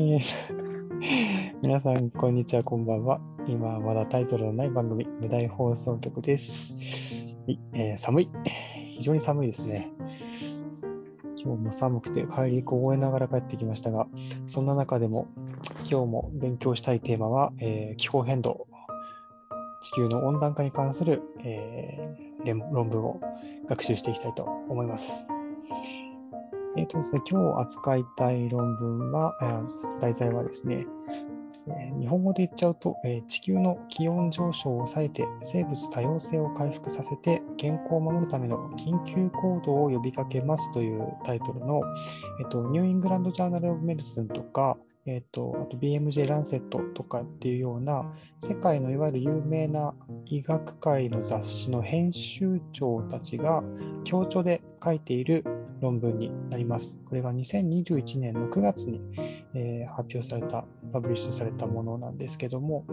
[0.00, 3.20] え ー皆さん、こんにちは、こんばんは。
[3.46, 6.74] 今はまだタイトルのない番組、無題放送局です。
[7.46, 8.30] はいえー寒い。
[8.96, 9.92] 非常に寒いですね。
[11.36, 14.06] 今日も寒くて帰り凍えながら帰ってきましたが、
[14.46, 15.28] そんな中でも
[15.90, 18.68] 今日も勉強したいテーマは、えー気候変動、
[19.82, 23.20] 地球の温暖化に関する、えー論文を
[23.68, 25.26] 学習していきたいと思います。
[26.76, 29.36] えーとですね、今日扱いたい論文は、
[30.00, 30.86] 題材はですね、
[31.66, 41.82] えー日本語で言っちゃうと、えー地球の気温上昇を抑えて生物多様性を回復させて健康を守るための緊急行動を呼びかけますというタイトルの、
[42.40, 44.76] えっと New England Journal of Medicine とか、
[45.06, 48.04] えっとあと BMJ ランセットとかっていうような
[48.38, 49.92] 世界のいわゆる有名な
[50.26, 53.62] 医学界の雑誌の編集長たちが
[54.04, 55.44] 協調で書いている
[55.80, 57.00] 論文になります。
[57.08, 59.00] これが2021年の9月に、
[59.54, 62.84] えー発表された、パブリッシュされたものなんですけども、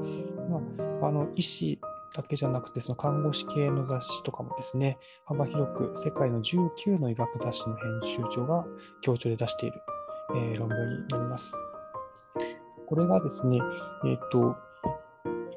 [0.49, 0.61] ま
[1.03, 1.79] あ、あの医師
[2.15, 8.65] だけじゃなくて、その看護師系の雑誌とかもですね、幅広く世界の19の医学雑誌の編集長が
[9.01, 9.81] 協調で出している、
[10.35, 11.55] えー論文になります。
[12.87, 13.59] これがですね、
[14.05, 14.55] えっ、と、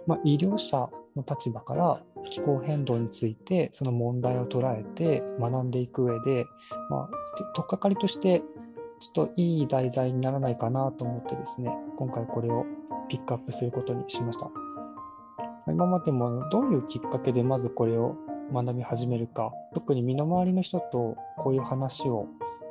[0.06, 6.46] まあ、医療者の立場から気候変動についてその問題を捉えて学んでいく上で、
[6.88, 8.42] まあ、て取っかかりとして
[9.00, 12.66] ちょっといい題材にならないかなと思ってですね今回これを
[13.08, 14.50] ピックアップすることにしました。
[15.66, 18.16] 今までもどういうきっかけでまずこれを
[18.52, 22.26] 学び始めるか特に身の回りの人とこういう話を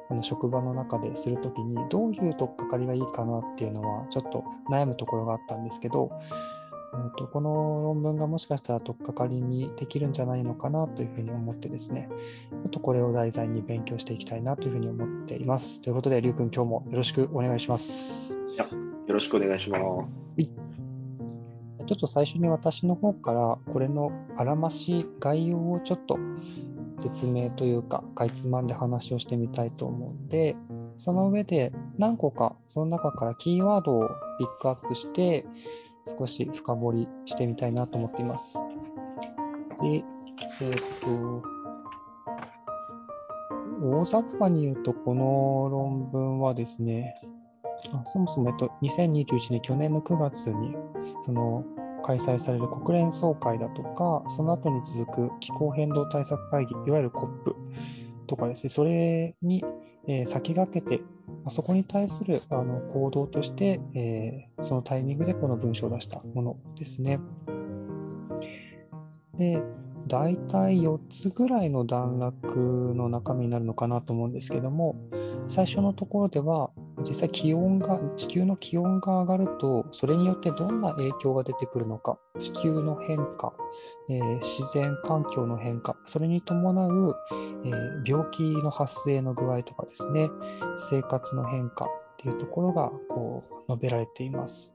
[0.09, 6.11] あの職場の中でするときにどういう取っかかりがいいかなっていうのはちょっと悩むところがあったんですけど
[6.91, 12.09] うんとこの論文がもしかしたら取っかかりにできるんじゃないのかなというふうに思ってですね、
[12.51, 15.81] ちょっとこれを題材に勉強していきたいなというふうに思っています。
[15.81, 18.39] ということで、りゅうくん、今日もよろしくお願いします。
[19.07, 20.33] よろしくお願いします。
[20.37, 26.19] ちょっと最初に私の方から、これのあらまし概要をちょっと
[26.99, 30.55] 説明というか、かいつまんで話をしてみたいと思うんで、
[30.97, 34.07] その上で何個か、その中からキーワードを
[34.37, 35.45] ピックアップして、
[36.17, 38.57] 少し深掘りしてみたいなと思っています。
[39.81, 40.03] で、
[40.61, 41.43] えっと、
[43.81, 47.15] 大雑把に言うと、この論文はですね、
[47.93, 50.75] あそもそも、えっと、2021年、去年の9月に、
[51.23, 51.63] その、
[52.03, 57.55] 開催される国連総会だとか、その後に続く気候変動対策会議、いわゆる COP
[58.27, 59.63] とかですね、それに、
[60.07, 61.03] えー先駆けて、
[61.43, 67.19] まあそこに対するあの行動として、えーそのタイミングでこの文章を出したものですね。
[69.37, 69.63] で、
[70.07, 74.95] 大体4つぐらいの段落の中身になるのかなと思うんですけども、
[75.47, 76.71] 最初のところでは、
[77.07, 83.53] 実際気温が、地球の気温が上がると、それによってどんな影響が出てくるのか、地球の変化、
[84.09, 87.15] えー自然環境の変化、それに伴う、
[87.65, 90.29] えー病気の発生の具合とかですね、
[90.77, 91.87] 生活の変化っ
[92.17, 94.73] ていうところがこう述べられています。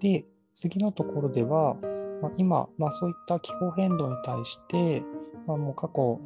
[0.00, 0.24] で、
[0.54, 1.76] 次のところでは、
[2.22, 5.02] まあ、今、まあ、そういった気候変動に対して、
[5.46, 6.20] まあ、もう過去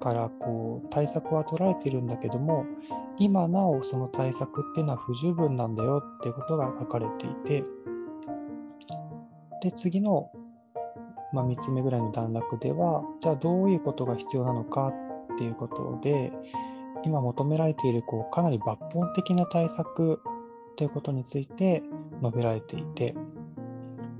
[0.00, 2.64] からこう対策は取られているんだけども、
[3.18, 7.64] 今なおその対策っていうのは不十分なんだよってことが書かれていて、
[9.62, 10.32] で、次の、
[11.32, 14.92] まあ、3つ目ぐらいの段落では、じゃあどういうことが必要なのか
[15.34, 16.32] っていうことで、
[17.04, 20.20] 今求められているこうかなり抜本的な対策
[20.76, 21.82] ということについて
[22.22, 23.14] 述べられていて、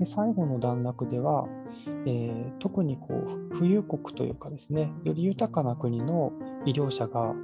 [0.01, 1.47] で最後の段落では、
[2.07, 3.13] えー特にこ
[3.51, 6.31] う富裕国というかですね、より豊かな国の
[6.65, 7.35] 医療者が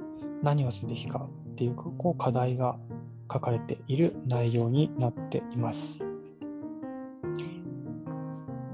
[0.42, 2.76] 何をすべきかっていうこう課題が
[3.32, 6.00] 書かれている内容になっています。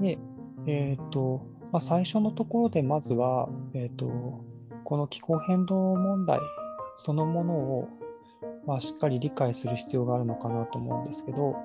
[0.01, 0.17] で、
[0.65, 4.07] えっ、と、まあ、最初のところでまずは、えっ、と、
[4.83, 6.39] この気候変動問題
[6.95, 7.89] そのものを、
[8.65, 11.55] まあ、しっかり理解する必要があるのかなと思うんですけど、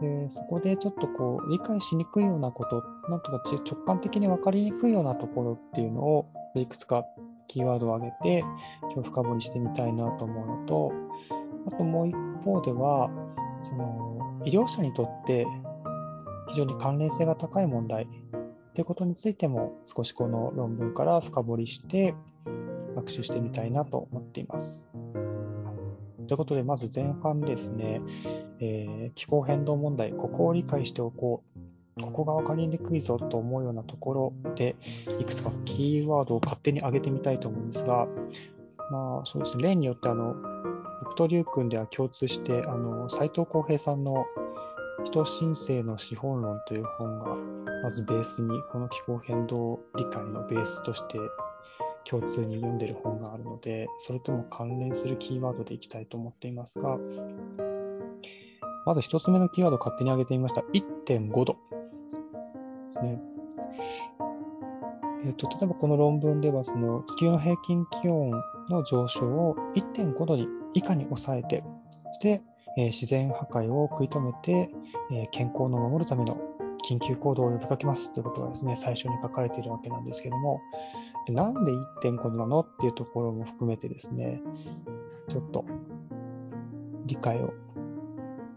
[0.00, 7.04] でそこでちょっとこう理解しにくいようなこと、なんとか直感的に分かりにくいようなところっていうのをいくつか
[7.48, 8.44] キーワードを挙げて
[8.92, 10.92] 今日深掘りしてみたいなと思うのと、
[11.66, 12.14] あともう一
[12.44, 13.10] 方では、
[13.62, 15.46] その医療者にとって
[16.48, 18.06] 非常に関連性が高い問題
[18.74, 22.14] ということについても少しこの論文から深掘りして
[22.94, 24.88] 学習してみたいなと思っています。
[26.26, 28.00] ということで、まず前半ですね、
[28.60, 34.76] えー気候変動問題、ここを理解しておこう、ここが分かりにくいぞと思うようなところで、
[35.20, 38.08] いくつかキーワードを勝手に挙げてみたいと思うんですが、
[38.90, 40.34] まあそうですね、例によってあの、
[41.04, 44.26] 僕と龍君では共通して、あの斉藤浩平さんの
[45.04, 47.36] 人申請の資本論という本が、
[47.82, 51.18] まずベースに、この気候変動理解のベースとして
[52.08, 56.98] 共通に読んでる本があるので、それとも関連するキーワードでいきたいと思っていますが、
[58.86, 60.60] まず一つ目のキーワード勝手に挙げてみました。
[60.72, 61.58] 1.5度で
[62.90, 63.20] すね。
[65.24, 68.30] えっと、例えばこの論文では、その地球の平均気温
[68.68, 72.42] の上昇を1.5度に以下に抑えて、そして、
[72.76, 74.70] えー自然破壊を食い止めて、
[75.10, 76.38] えー健康の守るための
[76.88, 80.60] 緊急行動を呼びかけますということがですね、最初に書かれているわけなんですけども、
[81.28, 81.72] なんで
[82.02, 84.42] 1.5なのっていうところも含めてですね、
[85.28, 85.64] ちょっと
[87.06, 87.52] 理解を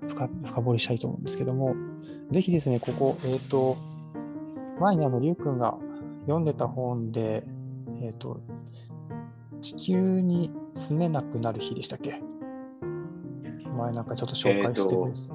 [0.08, 0.28] 深
[0.62, 1.76] 掘りしたいと思うんですけども、
[2.32, 3.78] ぜひですね、ここ、えっ、と、
[4.80, 5.78] 前にあの、りゅうくんが
[6.22, 7.46] 読んでた本で、
[8.02, 8.42] えっ、と、
[9.62, 12.22] 地球に住めなくなる日でしたっけ？
[13.78, 15.30] 前なんかちょっと紹介してくれます、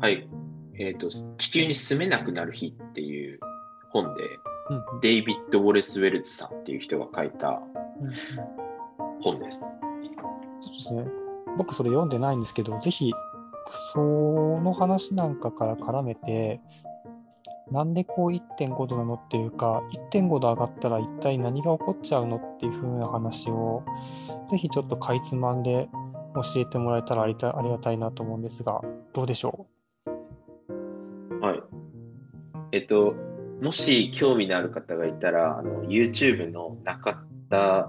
[0.00, 0.28] はい。
[0.78, 3.40] えっ、と、地球に住めなくなる日っていう
[3.90, 4.22] 本で、
[4.70, 4.76] うん。
[4.76, 7.60] うんデイビッド・ウォレス・ウェルズさんっていう人が書いた
[9.20, 9.60] 本です。
[9.60, 11.06] ちょっとですね、
[11.58, 13.12] 僕それ読んでないんですけど、ぜひ、
[13.92, 16.60] その話なんかから絡めて、
[17.70, 19.82] なんでこう1.5度なのっていうか、
[20.12, 23.82] 1.5度上がったら一体何が起こっちゃうのっていう風な話を、
[24.48, 25.88] ぜひちょっとかいつまんで
[26.34, 28.80] 教えてもらえたらありがたいなと思うんですが、
[29.12, 29.73] どうでしょは
[32.74, 33.14] えっと、
[33.62, 37.88] もし興味のある方がいたら、あの YouTube の中田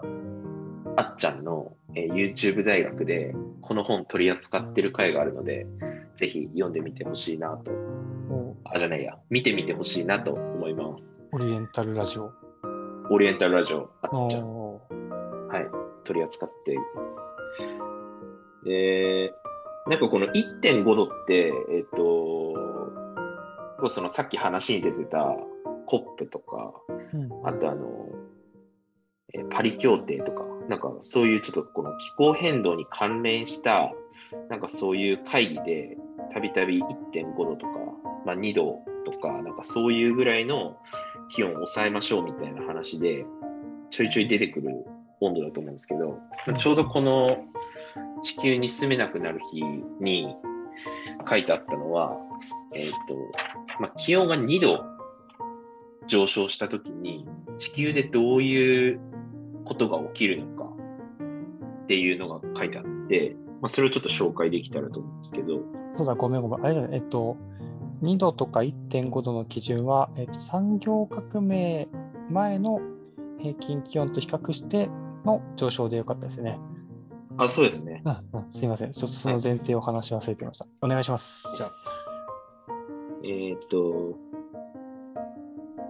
[0.95, 5.65] あっちゃんの、えー YouTube 大学でこの本取り扱ってる回があるので、
[6.17, 7.71] ぜひ読んでみてほしいなと。
[8.63, 11.03] あ、じゃないや、見てみてほしいなと思います。
[11.33, 12.31] うオリエンタルラジオ。
[13.09, 14.73] オリエンタルラジオあっちゃん。
[14.73, 14.79] は
[15.59, 15.67] い、
[16.03, 17.35] 取り扱っています。
[18.63, 19.33] で、
[19.87, 23.05] なんかこの1.5度って、えっ、と、
[23.85, 25.37] こうそのさっき話に出てた
[25.85, 26.73] COP とか、
[27.13, 27.47] うん。
[27.47, 28.07] あとあの、
[29.31, 33.93] えーパリ協定とか、なんかそういうちょっとこの気候変動に関連した、
[34.49, 35.97] なんかそういう会議で、
[36.33, 37.73] たびたび1.5度とか、
[38.25, 40.77] まあ、2度とか、なんかそういうぐらいの
[41.29, 43.23] 気温を抑えましょうみたいな話で、
[43.91, 44.83] ちょいちょい出てくる
[45.21, 46.17] 温度だと思うんですけど、
[46.47, 46.55] うん。
[46.55, 47.37] ちょうどこの
[48.23, 49.61] 地球に住めなくなる日
[50.01, 50.35] に
[51.27, 52.17] 書いてあったのは、
[52.73, 53.15] えっ、と、
[53.80, 54.86] まあ、気温が2度
[56.07, 57.27] 上昇したときに、
[57.57, 59.00] 地球でどういう
[59.63, 60.72] ことが起きるのか
[61.83, 65.62] っていうのが書いてあって、まあ、それをちょっと紹介できたらと思うんですけど、
[65.95, 66.66] そうだ、ごめんごめん。
[66.66, 67.38] あれだね、えっと、
[68.04, 71.88] 2度とか1.5度の基準は、えっと、産業革命
[72.30, 72.81] 前の
[73.39, 74.89] 平均気温と比較して
[75.24, 76.60] の上昇でよかったですよね。
[77.38, 78.01] あ、そうですね。
[78.06, 78.92] うんうん、すいません。
[78.92, 80.66] ちょっとその前提を話し忘れてました。
[80.81, 81.56] お願いします。
[81.57, 81.71] じゃあ。
[83.27, 84.19] えっ、と、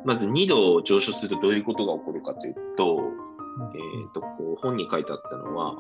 [0.06, 3.02] まず2度上昇するとどういうことが起こるかというと、
[3.74, 5.76] えっ、と、こう本に書いてあったのは、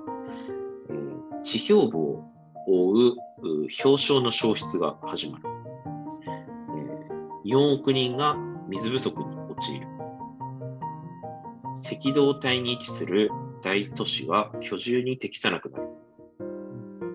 [0.89, 2.23] えー地表部を
[2.65, 3.13] 覆うう
[3.43, 5.43] 氷床の消失が始まる。
[7.45, 8.35] えー4億人が
[8.67, 9.87] 水不足に陥る。
[11.75, 13.29] 赤道帯に位置する
[13.61, 15.87] 大都市は居住に適さなくなる。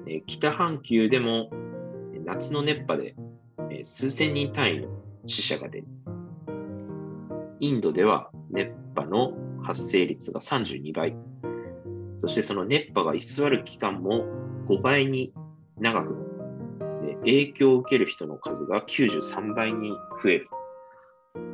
[0.07, 1.51] え北半球でも
[2.25, 3.17] 夏の熱波で
[3.83, 4.89] 数千人単位の
[5.27, 5.87] 死者が出る。
[7.61, 11.17] インドでは熱波の発生率が32倍。
[12.17, 14.27] そしてその熱波が居座る期間も
[14.67, 15.33] 5倍に
[15.79, 16.27] 長くなる。
[17.03, 19.91] で影響を受ける人の数が93倍に
[20.23, 20.49] 増える。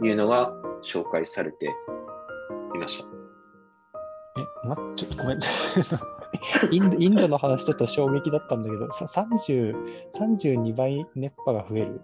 [0.01, 1.67] というのが紹介されて
[2.75, 3.11] いました。
[4.39, 5.41] え、ま、ちょっとごめん。
[6.73, 9.75] インドインドの話ちょっと衝撃だったんだけど、さ30
[10.19, 12.01] 32倍熱波が増える？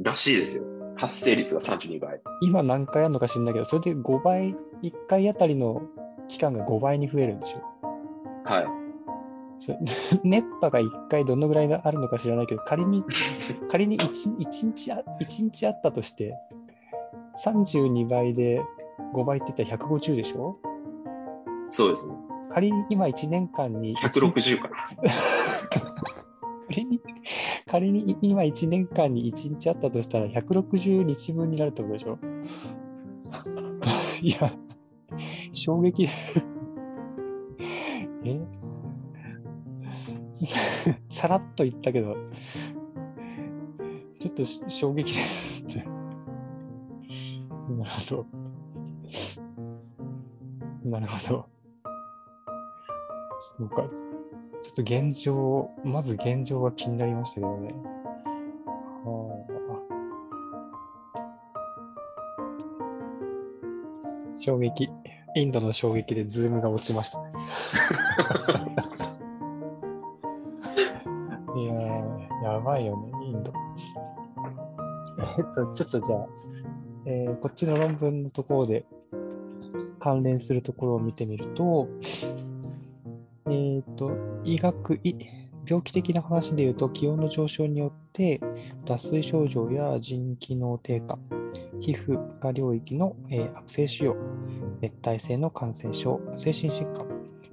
[0.00, 0.64] らしいですよ。
[0.96, 2.20] 発生率が32倍。
[2.42, 5.82] 今何回あるのか知んないけど、それで5倍、1回あたりの
[6.28, 7.62] 期間が5倍に増えるんでしょ？
[8.44, 8.66] はい。
[9.60, 9.78] それ
[10.24, 13.04] 熱波が1回どのぐらいあるのか知らないけど、仮に、
[13.68, 16.34] 仮に 1, 一日あ一日あったとして、
[17.44, 18.60] 32倍で
[19.14, 20.56] 5倍って言ったら150でしょ？
[21.68, 22.14] そうですね。
[22.50, 24.76] 仮に今1年間に、160かな。
[26.68, 27.00] 仮に、
[27.66, 32.18] 仮に今1年間に1日あったとしたら160日分になるってことでしょ？
[34.22, 34.50] いや、
[35.52, 36.06] 衝撃。
[38.24, 38.40] え？
[41.08, 42.16] さらっと言ったけど、
[44.20, 45.64] ちょっとし衝撃です。
[45.76, 45.84] な
[47.84, 48.26] るほど。
[50.84, 51.48] なるほど。
[53.38, 53.82] そうか。
[54.60, 57.72] ちょっと現状、まず現状が気になりましたけどね。
[59.04, 59.68] はあ、
[64.40, 64.90] 衝撃。
[65.36, 67.32] インドの衝撃でズームが落ちましたね。
[71.56, 73.52] いやー、やばいよね、インド。
[75.38, 76.26] えっと、ちょっとじゃあ、
[77.06, 78.84] えーこっちの論文のところで
[80.00, 81.88] 関連するところを見てみると、
[83.98, 84.12] と、
[84.44, 85.14] 医学、い
[85.68, 88.40] 病気的な話で言うと、気温の上昇によって
[88.86, 91.18] 脱水症状や腎機能低下、
[91.80, 94.16] 皮膚が領域の、えー悪性腫瘍、
[94.80, 97.06] 熱帯性の感染症、精神疾患、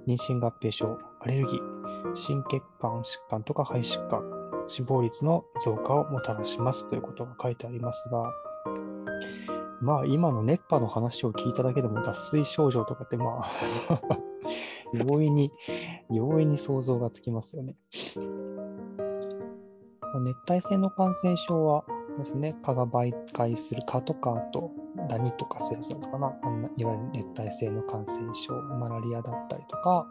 [0.08, 4.24] 妊娠合併症、アレルギー、心血管疾患とか肺疾患、
[4.68, 8.32] 死亡率の増加をもたらしますということが書いてありますが、
[9.82, 14.25] まあ今の熱波の話を聞いただけでも脱水症状とかってまあ
[15.08, 15.52] 容易に、
[16.10, 17.76] 容易に想像がつきますよね。
[20.22, 21.84] 熱帯性の感染症は
[22.18, 24.72] ですね、蚊が媒介する蚊とか、あと
[25.10, 30.08] ダニとかそういうやつなんですかな、あんないわゆる熱帯性の感染症、マラリアだったりとか、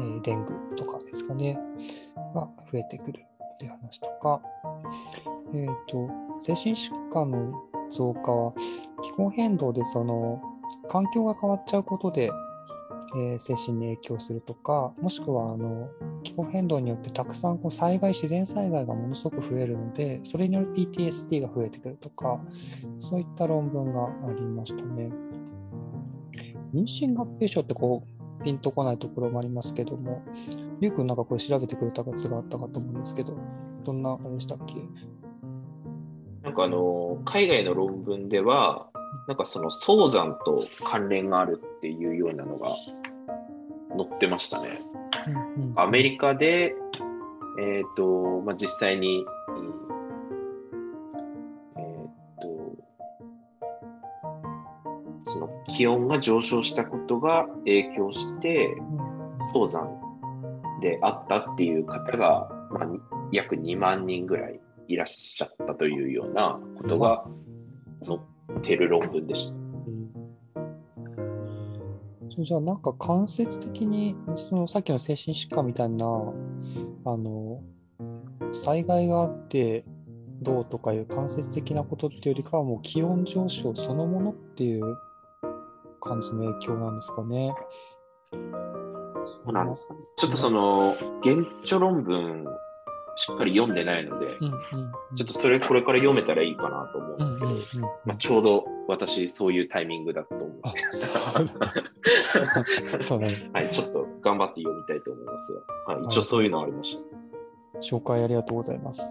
[0.00, 1.58] えーデングとかですかね、
[2.34, 4.40] が増えてくるっていう話とか、
[5.54, 6.08] えっ、と、
[6.40, 7.52] 精神疾患の
[7.90, 8.52] 増加は
[9.02, 10.42] 気候変動でその
[10.88, 12.30] 環境が変わっちゃうことで、
[13.16, 15.88] えー精神に影響するとか、もしくはあの
[16.22, 22.40] 気候変動によってたくさんこう災害、自然災害がものすごく増えるので、それによる PTSD が増えてくるとか、
[22.98, 25.10] そういった論文がありましたね。
[26.74, 28.04] 妊娠合併症ってこ
[28.40, 30.22] うピンとこないところもありますけども、
[30.80, 33.36] りゅうくんなんかこれ調べてくれたやつがあったかと思うんですけど、
[33.84, 34.76] どんなあれでしたっけ？
[36.42, 38.90] なんかあの、海外の論文では、
[39.28, 42.74] なんかその早産と関連があるっていうようなのが
[43.94, 44.80] 載ってましたね。
[45.26, 45.78] うんうん。
[45.78, 46.74] アメリカで、
[47.60, 49.74] えっ、と、まあ、実際に、うん
[51.76, 52.74] えっ、と、
[55.24, 58.74] その気温が上昇したことが影響して、
[59.52, 59.90] 早産
[60.80, 62.98] であったっていう方が、まあ、に
[63.32, 67.26] 約2万人ぐらいいらっしゃったというようなことが
[68.06, 68.37] 載って
[68.76, 69.54] る論文でした。
[69.54, 70.28] うん
[72.30, 77.62] そうじゃあなんか間接的にそのさっきの精神疾患みたいなあの
[78.52, 79.84] 災害があって
[80.42, 84.96] どうとかいう間接的なことっていうよりかはもう気温上昇そのものっていう
[86.00, 87.54] 感じの影響なんですかね。
[88.30, 88.38] そ
[89.46, 90.00] うなんですかね。
[90.16, 92.46] ちょっとその、原著論文、
[93.18, 94.60] しっかり読んでないので、うんうんうん
[95.16, 97.64] ちょっとそれこれから読めたらいいかなと思うんですけど、うんうんうん
[98.04, 100.60] まあ、ちょうど私、そういうタイミングだと思う。
[100.62, 100.74] は
[103.62, 105.54] い、ちょっと頑張って読みたいと思います
[105.86, 107.04] が、はい、一応そういうのありました。
[107.80, 109.10] 紹介ありがとうございます。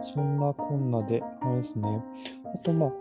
[0.00, 2.02] そんなこんなで、あれですね。
[2.54, 2.92] あと、まあ、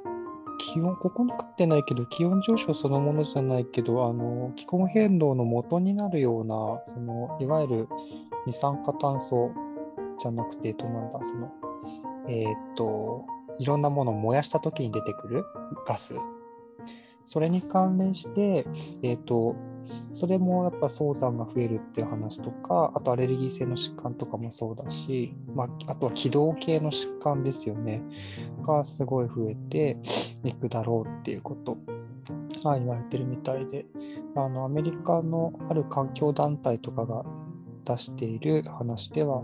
[0.59, 7.87] 気温、ここに書いてないけど、気温上昇そのものじゃないけど、あの、気候変動の元になるような、その、いわゆる
[8.45, 9.51] 二酸化炭素
[10.19, 11.51] じゃなくて、えっと、なんだ、その、
[12.27, 13.25] えーっと、
[13.59, 15.43] いろんなものを燃やした時に出てくる
[15.85, 16.15] ガス。
[17.25, 18.65] それに関連して、
[19.01, 19.55] えーっと、
[19.85, 28.01] それもやっぱ早産が増えるっていう話とか、あとアレルギー性の疾患とかもそうだし、まあ、あとは気道系の疾患ですよね、
[28.61, 29.97] がすごい増えて
[30.43, 31.77] いくだろうっていうこと
[32.63, 33.85] が言われてるみたいで、
[34.35, 37.23] あのアメリカのある環境団体とかが
[37.83, 39.43] 出している話では、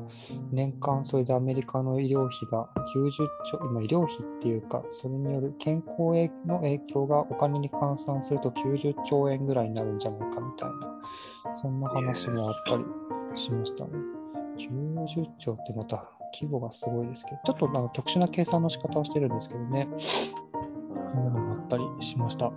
[0.52, 3.12] 年間それでアメリカの医療費が90
[3.46, 12.84] 兆、今医療費っていうか、それによる健康への影響がお金に換算すると90兆円ぐらいになるんじゃないかみたいな、そんな話もあったり
[13.36, 13.92] しましたね。
[14.58, 16.04] 90兆ってまた
[16.34, 20.34] 規模がすごいですけど、ちょっとなんか特殊な計算の仕方をしてるんですけどね、そ
[21.20, 22.52] ういうのがあったりしました。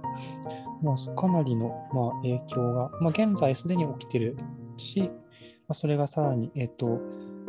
[0.82, 4.36] まあ、かなりの、まあ、影響が、まあ、現在すでに起きてる
[4.76, 5.10] し、
[5.68, 7.00] まあ、それがさらに、えっ、と、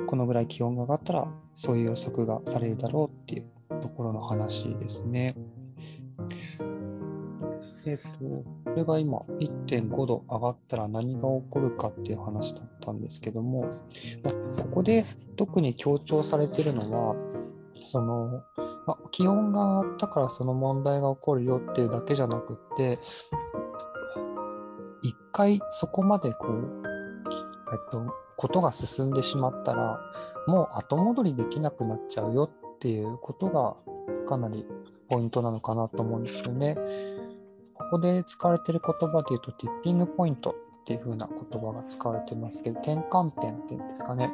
[0.08, 5.36] このぐらい気温が上がったら、そういう予測がされるだろうっていうところの話ですね。
[7.86, 13.66] えっ、と、これが今1.5度上がったら何が起こるかっていう話だったんですけども、
[14.24, 15.04] まあここで
[15.36, 17.16] 特に強調されてるのは、
[17.86, 18.42] その、
[18.88, 23.00] まあ気温が上がったからその問題が起こるよっていうだけじゃなくて、
[25.02, 26.93] 一回そこまでこう、
[27.74, 30.00] えっと、ことが進んでしまったら、
[30.48, 33.76] もう後戻りできなくなっちゃうよっていうことが
[34.28, 34.66] かなり
[35.10, 36.78] ポイントなのかなと思うんですよね。
[37.74, 44.32] ここで使われてる言葉で言うと、ティッピングポイントっていう風な言葉が使われてますけど、転換点っていうんですかね。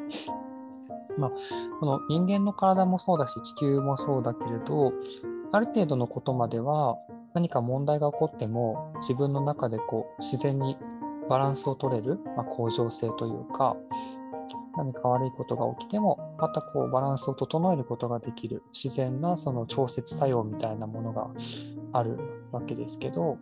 [1.17, 1.31] まあ、
[1.79, 4.93] この人間の体もそうだし、地球もそうだけれど、
[5.51, 6.97] ある程度のことまでは
[7.33, 10.77] 何か問題が起こっても自分の中でこう自然に
[11.29, 13.77] バランスを取れる、まあ、向上性というか
[14.77, 21.29] 何か悪いことが起きてもまたこうバランスを整えることができる自然なその調節作用みたいなものが
[21.93, 22.17] ある
[22.51, 23.37] わけですけど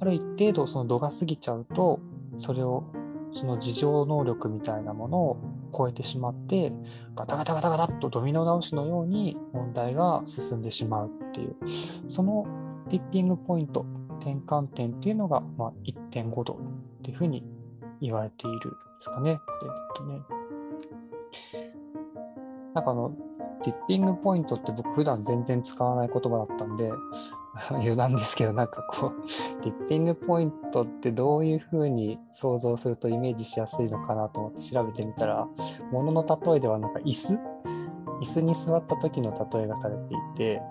[0.00, 2.00] ある一定度その度が過ぎちゃうと
[2.36, 2.84] それを
[3.32, 5.36] その自浄能力みたいなものを
[5.76, 6.72] 超えてしまって
[7.14, 11.56] ガタガタガタガタっとドミノ倒しのように問題が進んでしまうっていう
[12.08, 12.46] その
[12.88, 13.84] ティッピングポイント
[14.20, 17.44] 転換点っていうのが、まあ、1.5度っていうふうに
[18.00, 19.40] 言われているんですかね。
[19.46, 20.20] これとね
[22.74, 23.16] なんかあの
[23.64, 26.92] ティッピングポイントって僕普段全然使わない言葉だったんで
[27.70, 35.48] 余談ですけどなんかこうティッピングポイントってどういうふうに想像するとイメージしやすいのかなと思って調べてみたら
[35.90, 37.38] ものの例えではなんか椅子？
[38.20, 40.62] 椅子に座った時の例えがされていて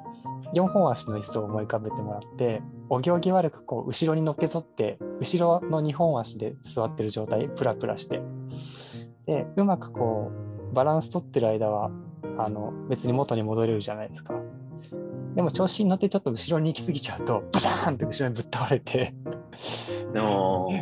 [0.54, 8.22] 4本足の椅子を思い浮かべてもらってお行儀悪くこう後ろにのけぞって後ろの2本足で座ってる状態プラプラして。
[9.26, 10.32] でうまくこ
[10.72, 11.92] うバランス取ってる間は
[12.38, 14.34] あの別に元に戻れるじゃないですか。
[15.36, 19.14] でも調子に乗ってちょっと後ろに行き過ぎちゃうとバターンって後ろにぶっ倒れて。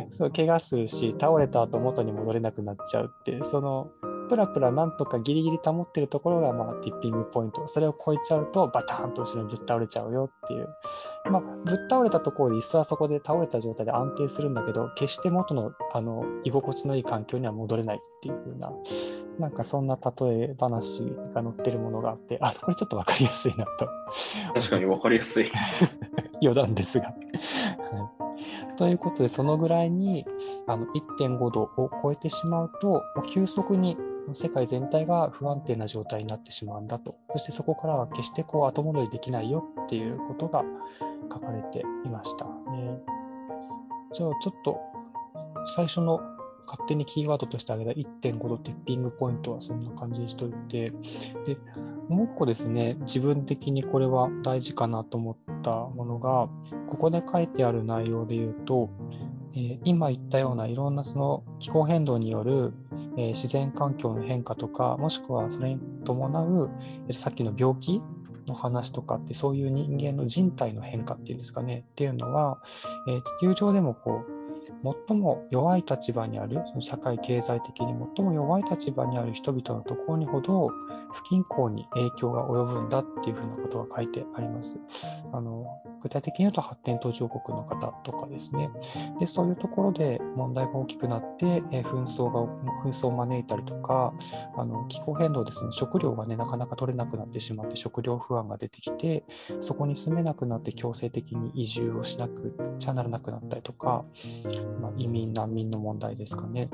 [0.08, 3.90] そう怪我するし倒れた後元に戻れなくなっちゃうってその
[4.28, 7.66] プラプラなんとかギリギリ保ってるところが、まあ、ティッピングポイント。
[7.68, 10.68] それを超えちゃうと、バターンと後ろにぶっ倒れちゃうよっていう。
[11.30, 18.72] まあ、ぶっ倒れたところで椅子はそこで倒れた状態で安定するんだけど、決して元のあの居心地のいい環境には戻れないっていう風な、
[19.38, 21.00] なんかそんな例え話
[21.34, 23.88] が載ってるものがあって、あ、これちょっと分かりやすいなと。
[24.54, 25.50] 確かに分かりやすい。
[26.42, 27.06] 余談ですが。
[27.06, 28.26] はい
[28.76, 30.26] ということで、そのぐらいに
[30.66, 33.96] あの1.5度を超えてしまうと、急速に
[34.32, 37.16] 世界全体が不安定な状態になってしまうんだと。
[37.32, 40.64] そしてそこからは決してこう後戻りできないよっていうことが
[41.32, 43.00] 書かれていましたね。
[44.12, 44.80] じゃあちょっと
[45.74, 46.20] 最初の
[46.66, 50.90] 勝手にキーワードとして挙げた1.5度テッピングポイントはそんな感じにしといて、
[51.46, 51.56] で、
[52.08, 56.48] もう一個ですね、自分的にこれは大事かなと思ったものが、
[56.88, 58.90] ここで書いてある内容で言うと、
[59.56, 62.74] え今言ったようないろんなその気候変動による、
[63.16, 66.70] え自然環境の変化とかもしくはそれに伴う、
[67.08, 68.02] えさっきの病気
[68.46, 72.62] の話とかってそういう人間の人体の変化っていうんですかねっていうのは、
[73.08, 74.36] え地球上でもこう
[75.08, 80.70] 最も弱い立場にある、その社会経済的に最も弱い立場にある人々のところにほど
[81.12, 84.76] 不均衡に影響が及ぶんだっていうふうなことが書いてあります。
[85.32, 85.66] あの
[86.00, 88.70] 具体的に言うと発展途上国の方とかですね。
[89.18, 92.42] で、そういうところで問題が大きくなって、え紛争が
[92.84, 94.12] 紛争を招いたりとか、
[94.56, 99.24] あの気候変動ですね、食料がね、なかなか取れなくなってしまって食料不安が出てきて、
[99.60, 104.04] そこに住めなくなって強制的に移住をしなくちゃならなくなったりとか、
[104.80, 106.68] まあ、移民、難民の問題ですかね。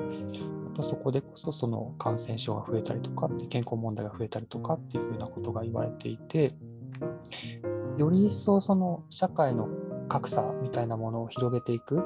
[0.73, 6.53] あとそこでこそその感染症が増えたりとか、健康問題が増えたりとかっていうふうなことが言われていて、
[7.97, 9.67] より一層その社会の
[10.09, 12.01] 格差みたいなものを広げていく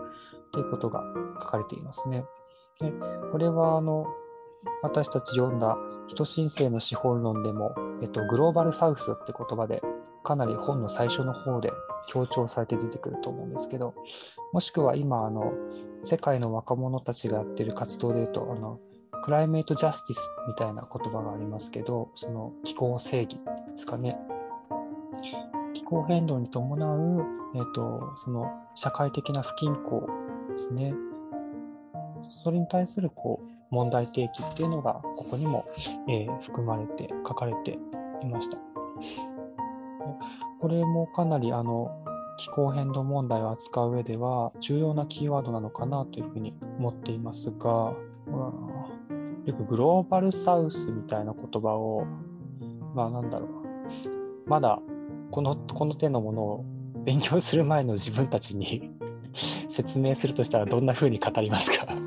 [0.52, 1.04] ということが
[1.39, 2.26] 書かれていますね。
[2.80, 2.91] で
[3.32, 4.06] これはあの
[4.82, 9.82] 私たち読んだ人申請の資本論でも、えっと、グローバルサウスって言葉で
[10.24, 11.72] かなり本の最初の方で
[12.08, 13.93] 強調されて出てくると思うんですけど、
[14.52, 15.54] もしくは今、あの
[16.04, 18.80] 世界の若者たちがやってる活動でいうと、あの
[19.28, 23.40] クライメートジャスティスみたいな言葉がありますけど、その気候正義で
[23.76, 24.18] すかね。
[25.74, 30.08] 気候変動に伴う、えーと、その社会的な不均衡
[30.54, 30.94] ですね。
[32.30, 35.66] それに対するこう問題提起っていうのがここにも、
[36.08, 37.78] えー、含まれて書かれて
[38.24, 38.58] いました。
[40.62, 41.92] これもかなりあの
[42.38, 47.94] 気候変動問題を扱う上では重要なキーワードなのかなというふうに思っていますが、
[49.48, 52.06] よくグローバルサウスみたいな言葉を、
[52.94, 53.50] まあなんだろう、
[54.50, 54.80] まだ
[55.32, 56.66] このこの手のものを
[57.06, 58.92] 勉強する前の自分たちに
[59.34, 61.88] 説明するとしたらどんなふうに語りますか？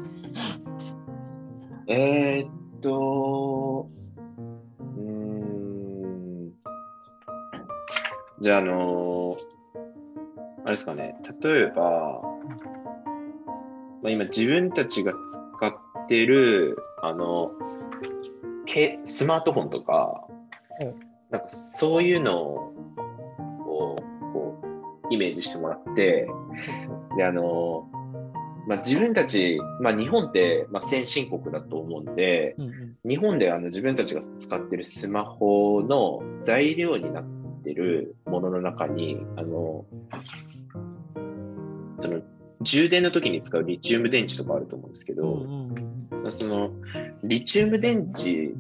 [1.89, 2.47] えっ
[2.83, 3.89] と、
[4.79, 6.53] うん、
[8.41, 9.37] じゃあ、あの、
[10.63, 12.21] あれですかね、例えば、
[14.03, 15.13] まあ、今自分たちが
[15.57, 15.75] 使っ
[16.07, 17.53] てる、あの、
[19.07, 20.27] スマートフォンとか、
[20.83, 20.95] うん、
[21.31, 24.03] なんかそういうのを
[25.11, 26.29] イメージしてもらって、
[27.17, 27.89] で、あの、
[28.67, 32.71] まあ、自分たち、まあ、日本って、まあ、先進国だと思うんで、うんう
[33.05, 33.09] ん。
[33.09, 37.25] 日本であの自分たちが使ってるスマホの材料になっ
[37.65, 39.87] てるものの中に、あの、
[41.99, 42.21] その
[42.61, 45.70] 充電の時に使うリチウム電池とかあると思うんですけど、うんうんうん
[46.33, 46.71] その
[47.25, 48.53] リチウム電池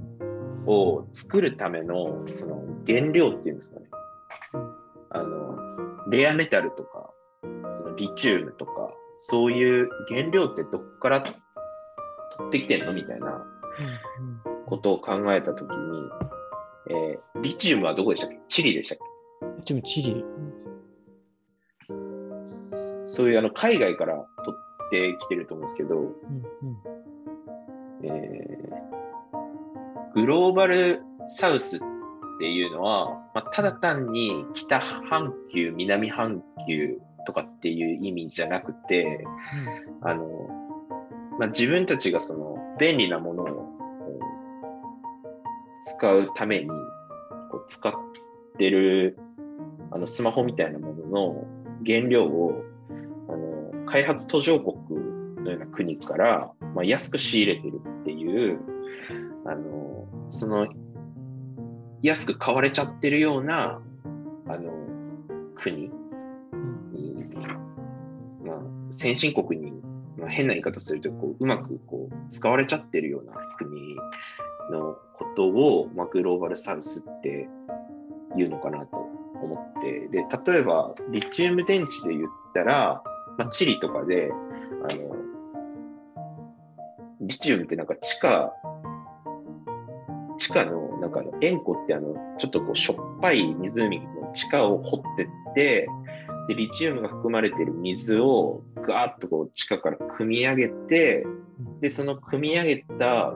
[0.66, 3.87] を作るためのその原料っていうんですかね。
[5.11, 5.56] あの、
[6.11, 7.12] レアメタルとか、
[7.70, 11.35] そのリチウムとか、そういう原料ってどっから取
[12.48, 15.76] ってきてんのみたいなうんことを考えたときに、
[16.90, 18.40] えーリチウムはどこでしたっけ？
[18.48, 18.98] チリでしたっ
[19.42, 19.62] うん。
[19.62, 20.24] ちょっとチリ。
[21.94, 22.04] け
[23.04, 24.56] そういうあの海外から取
[24.87, 26.99] ってきてると思うんですけど、うんうん
[28.02, 28.90] えー
[30.14, 31.80] グローバルサウスっ
[32.38, 39.24] ていうのは、まあ、ただ単に北半球、南半球とかっていう意味じゃなくて、
[40.02, 40.26] あの、
[41.38, 43.70] まあ、自分たちがその便利なものを
[45.84, 46.68] 使うために
[47.50, 47.92] こう使っ
[48.58, 49.18] てる
[49.90, 51.44] あのスマホみたいなものの
[51.86, 52.62] 原料を
[53.28, 54.76] あの開発途上国
[55.44, 57.80] のような国から、まあ、安く仕入れてる
[58.31, 58.59] いう
[59.45, 60.69] あのその
[62.03, 63.81] 安く買われちゃってるような
[64.49, 64.73] あの
[65.55, 65.90] 国
[66.93, 67.14] に、
[68.45, 68.59] まあ、
[68.90, 69.73] 先進国に、
[70.16, 73.97] まあ、変な言い方するとこううまくこう使われちゃってるような国
[74.71, 77.49] のことを、まあ、グローバルサウスって
[78.37, 78.97] いうのかなと
[79.43, 83.03] 思ってで例えばリチウム電池で言ったら、
[83.37, 84.31] まあ、チリとかで
[84.88, 85.19] あの
[87.31, 88.53] リチウムってなんか地下
[90.37, 95.88] 地下のなんかあの塩湖ってあのちょっとこうしょっぱい湖の地下を掘ってって
[96.49, 101.25] でリチウムが含まれている水をガーッとこう地下から汲み上げて
[101.81, 103.35] でその汲み上げた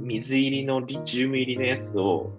[0.00, 2.32] 水入りのリチウム入りのやつを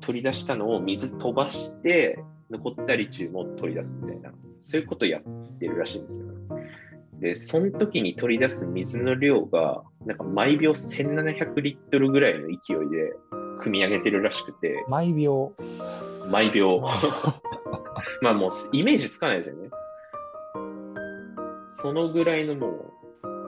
[0.00, 2.18] 取り出したのを水飛ばして
[2.50, 6.26] 残ったリチウムを取り出すみたいなそういうことをやってるらしいんですよ。
[7.20, 13.14] でその時に取り出す水の量がなんか毎秒1700リットルぐらいの勢いで
[13.58, 15.52] 汲み上げてるらしくて毎秒。
[16.30, 16.80] 毎秒
[18.20, 19.70] まあもうイメージつかないですよね。
[21.68, 22.96] そのぐらいのもう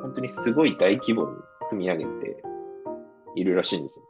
[0.03, 1.37] 本当にすごい大規模に
[1.71, 2.43] 組み上げて
[3.35, 4.07] いるらしいんですよ。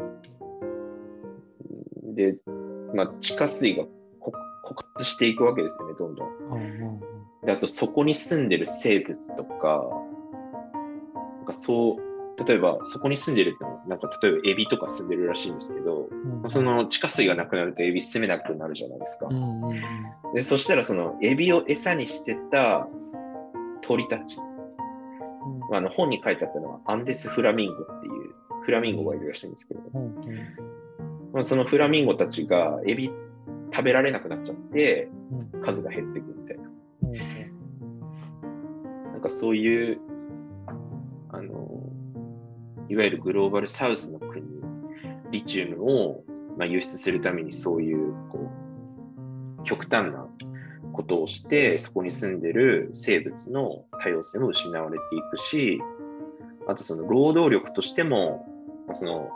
[2.15, 2.37] で、
[2.95, 3.85] まあ、地下水が
[4.21, 4.33] こ
[4.65, 7.18] 枯渇していくわけですよね、どんどん。
[7.45, 9.89] であとそこに住んでる生物とか、
[11.39, 12.09] なんかそう、
[12.45, 16.09] 例えばそこに住んでるってのは、なんか例えばエビとか住んでるらしいんですけど、
[16.43, 16.51] うん。
[16.51, 19.27] その地下水がなくなるとエビ住めなくなるじゃないですか。
[19.29, 20.35] うんうんうん。
[20.35, 22.87] でそしたらそのエビを餌にしてた
[23.83, 25.77] 鳥たち、うん。
[25.77, 28.13] あの本に書いてあったのはアンデスフラミンゴっていう
[28.63, 30.13] フラミンゴがいるらしいんですけど、うんうん。
[31.33, 33.11] まあ、そのフラミンゴたちがエビ
[33.73, 35.09] 食べられなくなっちゃって
[35.55, 35.61] うん。
[35.61, 36.38] 数が減っていくみたい
[37.13, 37.59] な。
[39.19, 39.99] んかそういう、
[41.31, 41.69] あの、
[42.89, 44.43] いわゆるグローバルサウスの国、
[45.31, 46.25] リチウムを、
[46.57, 48.51] まあ、輸出するためにそういう、こ
[49.59, 50.27] う、極端な
[50.93, 55.81] ことをして、そこに住んでる生物の多様性も失われていくし、
[56.67, 58.47] あとその労働力としても、
[58.93, 59.31] その、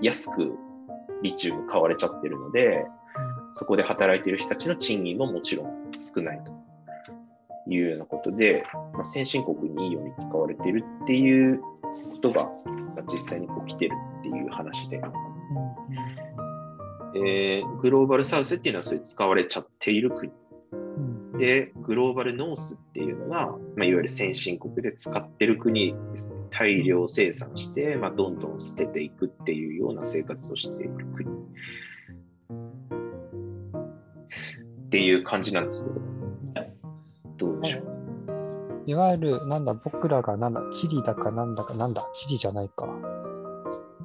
[0.00, 0.54] 安く
[1.22, 2.86] リチウム買われちゃってるので、
[3.52, 6.52] そこで働いている人たちの賃金ももちろん少ないと
[7.68, 12.50] いうようなことで、まあ、先進国にいいように使われているっていうことがま
[13.00, 15.00] あ実際に起きてるっていう話で、
[17.14, 20.30] えーグローバルサウスっていうのはそれ使われちゃっている国
[20.72, 26.36] うんで、グローバルノースっていうのは、まあ、いわゆる先進国で使ってる国ですね。
[26.50, 31.28] 大量生産して、まあ、どんどん捨てていくっていうような生活をしている国。
[34.90, 36.00] っていう感じなんですけど、
[37.36, 37.84] どうでしょう？
[38.86, 42.88] いわゆる、なんだ、僕らがなんだ、地理だかなんだか、なんだ、地理じゃないか。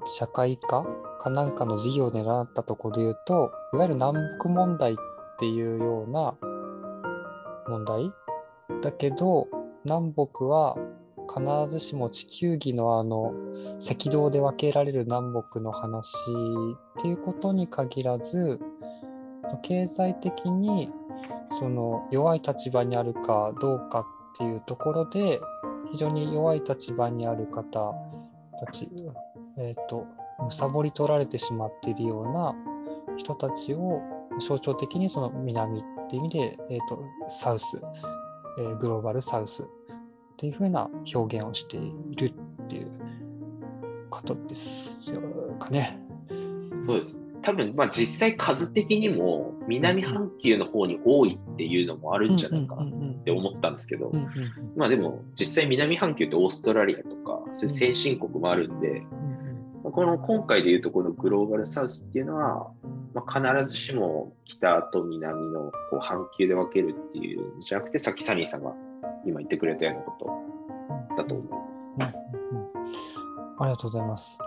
[0.06, 0.86] 社会科？
[1.20, 4.96] かなんかの授業で習ったところで言うと、いわゆる南北問題っ
[5.40, 6.36] ていうような
[7.68, 8.14] 問題？
[8.84, 9.48] だけど、
[9.86, 10.78] 南北は
[11.28, 13.34] 必ずしも地球儀のあの
[13.84, 16.14] 赤道で分けられる南北の話
[17.00, 18.60] っていうことに限らず、
[19.62, 20.92] 経済的に
[21.50, 25.40] その弱い立場にあるかどうかっていうところで
[25.92, 27.94] 非常に弱い立場にある方
[28.60, 28.90] たち、
[29.58, 30.06] えー、と
[30.50, 32.56] 貪り取られてしまっているような
[33.18, 34.02] 人たちを
[34.40, 37.80] 象徴的にその南っていう意味で、えー、とサウス、
[38.60, 39.66] えーグローバルサウスっ
[40.38, 42.92] ていうふうな表現をしているっていう
[44.10, 45.14] ことです
[45.60, 45.98] かね。
[46.86, 47.25] そうです。
[47.46, 54.12] 多分、まあ、実際数的にも南半球の方に多いっていうのもあるんじゃないかなって思ったんですけど、
[54.76, 59.04] まあでも実際南半球ってオーストラリアとかそういう先進国もあるんで、
[59.84, 62.72] この今回でいうとこのグローバルサウスっていうのは、
[63.14, 68.74] まあ、必ずしも北と南のこう半球で分けるっていうんじゃなくてさっきサニーさんが
[69.24, 70.16] 今言ってくれたようなこ
[71.16, 72.10] とだと思います。
[72.10, 72.72] うんうんうん、
[73.60, 74.40] ありがとうございます。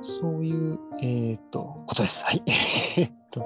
[0.00, 2.24] そういう、えー、っと、ことです。
[2.24, 2.42] はい。
[2.96, 3.44] えっと、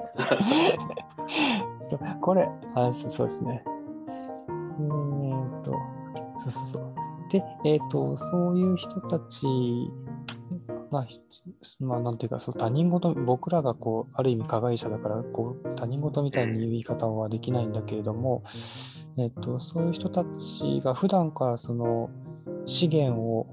[2.21, 3.63] これ、あそうそうですね。
[3.67, 5.73] えー、っと、
[6.37, 6.93] そうそうそう。
[7.29, 9.45] で、えー、っと、そういう人たち、
[10.91, 11.07] まあ、
[11.79, 18.43] まあ、なんていうか、そう他人事、僕らがこう、ある意味加害者だから、こう、他人事みたいに言い方はできないんだけれども、
[19.17, 22.09] えっと、そういう人たちが普段からその
[22.65, 23.47] 資源を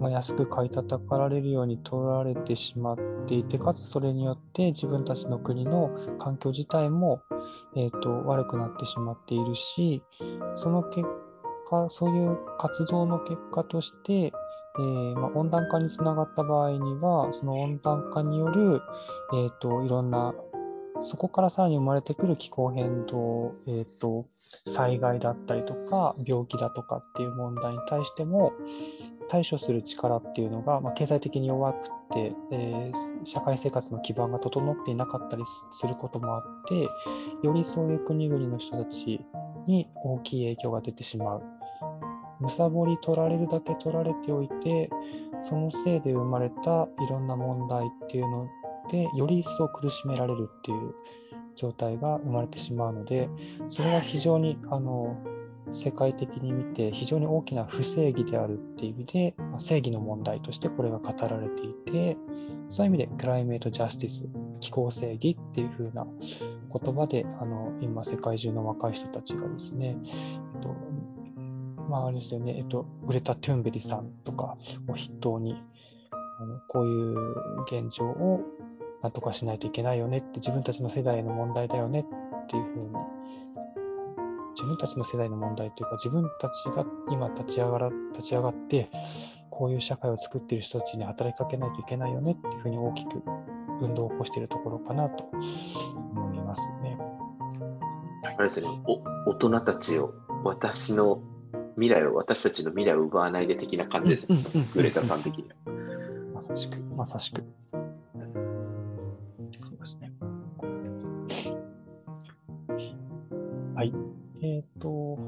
[0.00, 2.96] まあ、安く買い叩かられるように取られてしまっ
[3.26, 7.22] ていてかつそれによって自分たちの国の環境自体も、
[7.76, 10.02] えーと、悪くなってしまっているし
[10.54, 11.06] その結
[11.68, 18.80] 果そういう活動の結果として、えー、まあ、温暖化につながった場合にはその温暖化による、
[19.34, 20.34] えーと、いろんな
[21.02, 24.26] そこからさらに生まれてくる気候変動、えーと
[24.66, 28.52] 災害だったりとか病気だとかっていう問題に対しても
[29.28, 36.88] 対処する力っていうのが、まあ、経済的に弱くて、えー、社会生活の基盤が整っていなかったりすることもあって
[37.46, 39.20] よりそういう国々の人たち
[39.66, 41.42] に大きい影響が出てしまう。
[42.40, 44.88] むさぼり取られるだけ取られておいて
[45.42, 48.48] そのせいで生まれたいろんな問題っていうの
[48.90, 50.94] でより一層苦しめられるっていう
[51.56, 53.28] 状態が生まれてしまうので
[53.68, 55.16] それは非常にあの
[55.70, 62.16] 世界的に見て非常に大きな不正義であるっていう意味で、まあ、正義の問題としてこれが語られていて
[62.68, 64.28] そういう意味でクライメートジャスティス
[64.60, 69.96] 気候正義っていう風な言葉であの今世界中の若い人たちがですね、
[70.54, 70.76] えっと
[71.88, 74.56] まあ、あれですよね、えっと、グレタ・トゥンベリさんとか
[74.88, 75.62] を筆頭に
[76.10, 78.42] あのこういう現状を
[79.02, 82.90] なんとかしないといけないよねって自分たちの世代の問題だよねっていうふうに
[84.58, 88.90] 自分たちの世代の問題というか自分たちが今立ち上がら立ち上がって
[89.50, 93.22] こういう社会を作っている人たちに働きかけないといけないよねっていうふうに大きく
[93.80, 95.24] 運動を起こしているところかなと
[96.16, 96.98] 思いますね。
[98.24, 101.22] あれですねお大人たちを私の
[101.76, 104.38] 未来を私たちの未来を奪わないで的な感じですね、
[104.74, 105.54] グレタさん的には。
[106.34, 107.44] まさしく、まさしく。
[109.78, 110.12] ですね。
[113.74, 114.17] はい。
[114.42, 115.18] えっ、ー、と、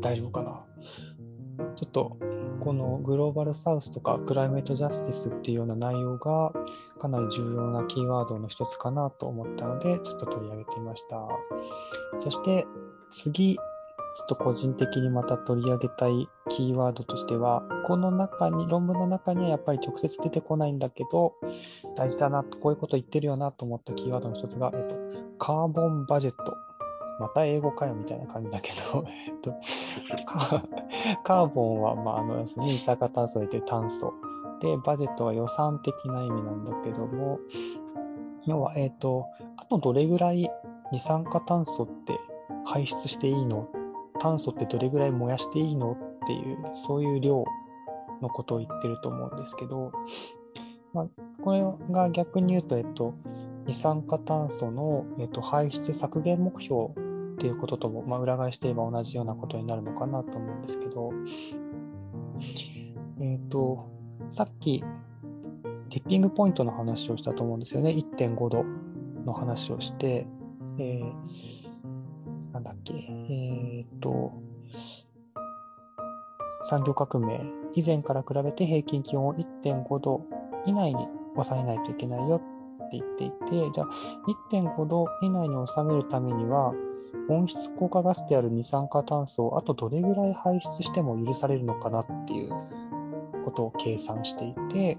[0.00, 0.64] 大丈夫かな？
[1.76, 2.16] ちょっと、
[2.60, 6.52] このグローバルサウスとかクライメートジャスティスっていうような内容が
[7.00, 11.28] かなり重要なキーワードの一つかなと思ったので、ちょっと取り上げてみました。
[12.18, 12.66] そして
[13.10, 21.34] 次、ちょっと個人的にまた取り上げたいキーワードとしては、この中に、論文の中にはやっぱり直接出てこないんだけど、
[21.96, 24.96] 大事だな、こういうこと言ってるよなと思ったキーワードの一つが、えっと、
[25.38, 26.54] カーボンバジェット。
[27.18, 29.54] また英語かよみたいな感じだけど、 えっと、
[31.22, 34.12] カーボンは、まあ、あの、二酸化炭素で炭素。
[34.60, 37.38] で、バジェットは予算的な意味なんだけども、
[38.46, 40.50] 要は、えっと、あとどれぐらい
[40.90, 42.18] 二酸化炭素って
[42.64, 43.68] 排出していいの？
[44.18, 45.92] 炭素ってどれぐらい燃やしていいの？
[45.92, 45.96] っ
[46.26, 47.44] ていう、そういう量
[48.20, 49.90] のことを言ってると思うんですけど、
[50.92, 51.06] まあ、
[51.42, 53.14] これが逆に言うと、えっと、
[53.66, 56.90] 二酸化炭素の、えっと、排出削減目標
[57.42, 61.10] っていうこととも、まあ、裏返して言えば同じようなことになるのかなと思うんですけど、
[63.20, 63.90] えっ、と、
[64.30, 64.84] さっき、
[65.90, 67.90] ティッピングポイントの話をしたと思うんですよね。
[67.90, 68.64] 1.5度
[69.26, 70.28] の話をして、
[70.78, 74.32] えー、なんだっけ、えっ、と、
[76.62, 77.40] 産業革命、
[77.74, 80.24] 以前から比べて平均気温を1.5度
[80.64, 82.36] 以内に抑えないといけないよ
[82.84, 83.88] って言っていて、じゃあ
[84.52, 86.72] 1.5度以内に収めるためには、
[87.28, 92.50] 温室効果ガスである二酸化炭素をあとどれぐらい排出しても許されるのかなっていう
[93.44, 94.96] ことを計算していて、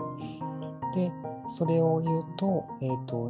[0.96, 1.12] で、
[1.48, 3.30] それを言うと、え、ー、と、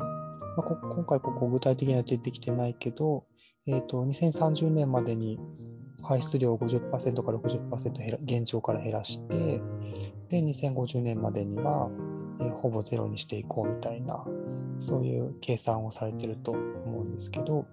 [0.57, 3.25] まあ、今回ここ具体的には出てきてないけど、
[3.65, 5.39] え、ー、と、2030年までに
[6.03, 6.91] 排出量を50%
[7.23, 9.61] から60%減ら現状から減らして、
[10.29, 11.89] で、2050年までには、
[12.39, 14.23] えー、ほぼゼロにしていこうみたいな、
[14.77, 17.65] そういう計算をされてると思うんですけど、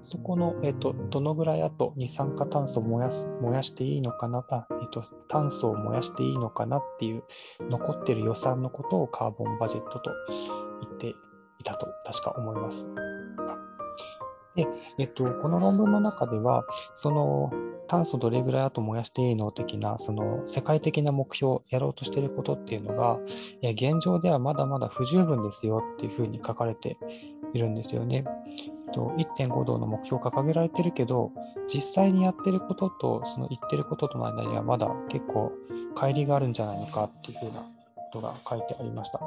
[0.00, 7.24] そこの、えっと、どのぐらいあと二酸化炭素を燃やす燃やしていいのかなあ、えっと、炭素を燃やしていいのかなっていう
[7.68, 10.10] 残ってる予算のことをカーボンバジェットと
[10.82, 11.14] 言ってい
[11.64, 12.86] たと確か思います。
[14.58, 14.66] で、
[14.98, 17.52] えっと、この論文の中では、その
[17.86, 23.18] 炭素どれぐらいあと燃やしていいの的な、その世界的な目標、やろうとしていることっていうのが、
[23.62, 26.96] 現状ではまだまだ不十分ですよっていうふうに書かれて
[27.54, 28.24] いるんですよね。
[28.92, 31.32] と1.5度の目標掲げられてるけど、
[31.72, 35.52] 実際にやってることと、その言ってることとの間にはまだ結構
[35.94, 37.66] 乖離があるんじゃないのかっていうふうなこ
[38.12, 39.20] とが書いてありました。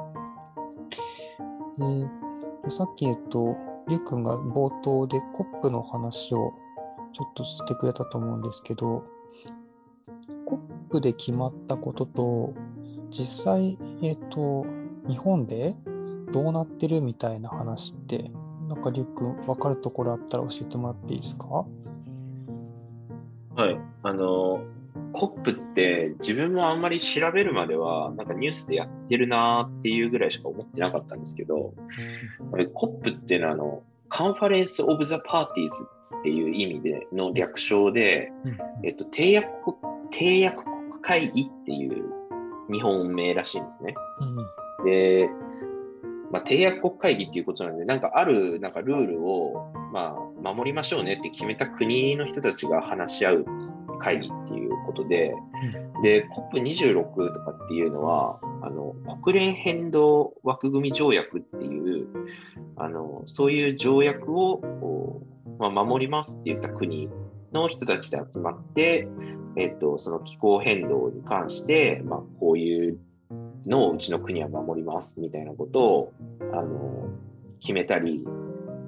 [2.64, 3.56] でさっき、えっと、
[3.88, 6.54] りゅうくんが冒頭でコップの話を
[7.12, 9.04] ちょっとしてくれたと思うんですけど、
[10.46, 10.58] コッ
[10.90, 12.54] プで決まったことと、
[13.10, 14.64] 実際、えっ、と、
[15.08, 15.74] 日本で
[16.32, 18.30] どうなってるみたいな話って、
[18.72, 21.66] なんかりゅうくん、分かるところあったら教えてもらっていいですか？
[23.54, 23.78] はい。
[24.02, 24.62] あの、
[25.12, 31.74] コップって自分もあんまり調べるまでは、なんかニュースでやってるなーっていうぐらいしか思ってなかったんですけど、
[32.72, 35.86] コップっていうのはあの、カンファレンス・オブ・ザ・パーティーズ
[36.20, 38.32] っていう意味での略称で、
[38.82, 39.76] えっと、締約国
[40.10, 42.06] 締約国会議っていう
[42.72, 43.94] 日本名らしいんですね。
[44.86, 45.28] で、
[46.32, 53.44] まあ、締約国会議っていうことなんで、なんかあるなんかルールを、まあ、守りましょうねって決めた国の人たちが話し合う
[54.00, 55.34] 会議っていうことで、
[55.94, 62.06] うん、で、COP26 とかっていうのは、あの国連変動枠組み条約っていう
[62.76, 65.22] あの、そういう条約を、
[65.58, 67.08] まあ、守りますって言った国
[67.52, 69.06] の人たちで集まって、
[69.56, 72.98] えっと、その気候変動に関して、まあ、こういう
[73.66, 77.08] のをうちの国は守りますみたいなことをあの
[77.60, 78.24] 決めたり、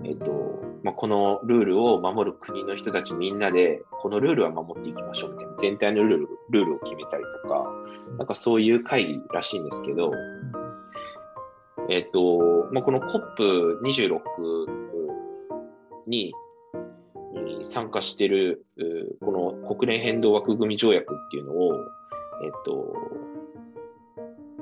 [0.05, 7.65] えっと、まあ、このルールを守る国の人たちみんなで、このルールは守っていきましょうみたいな、全体のルールルールを決めたりとか、
[8.19, 10.13] なんかそういう会議らしいんですけど、
[11.89, 14.21] えっと、まあ、この COP26
[16.07, 16.35] に
[17.63, 18.67] 参加している、
[19.21, 21.75] この国連変動枠組条約っていうのを、
[22.45, 22.95] えっと、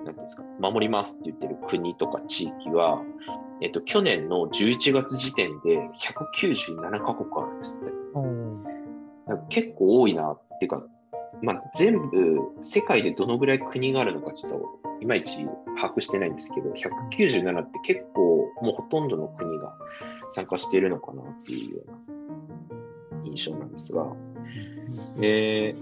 [0.04, 3.02] なんていうんですか、守りますって言ってる国とか地域は、
[3.60, 7.92] えっと、去年の11月時点で197カ国あるんですって。
[9.48, 10.84] 結構多いなっていうか、
[11.42, 19.74] まあ、全部世界でどのぐらい国があるのかちょっといまいち把握してないんですけど、197って結構もうほとんどの国が
[20.30, 21.90] 参加しているのかなっていうよう
[23.16, 24.06] な印象なんですが、
[25.20, 25.74] え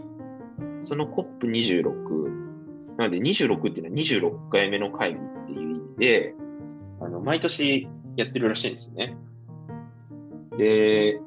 [0.59, 2.50] ー、その COP26、
[3.01, 6.35] なので26っていうのは26回目の会議っていう意味で、
[7.01, 9.17] あの毎年やってるらしいんですね。
[10.59, 11.19] で、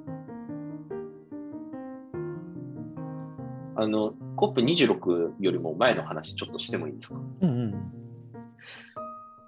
[3.76, 7.92] あの、COP26 よりも前の話ちょっとしてもいいですか、うんうん、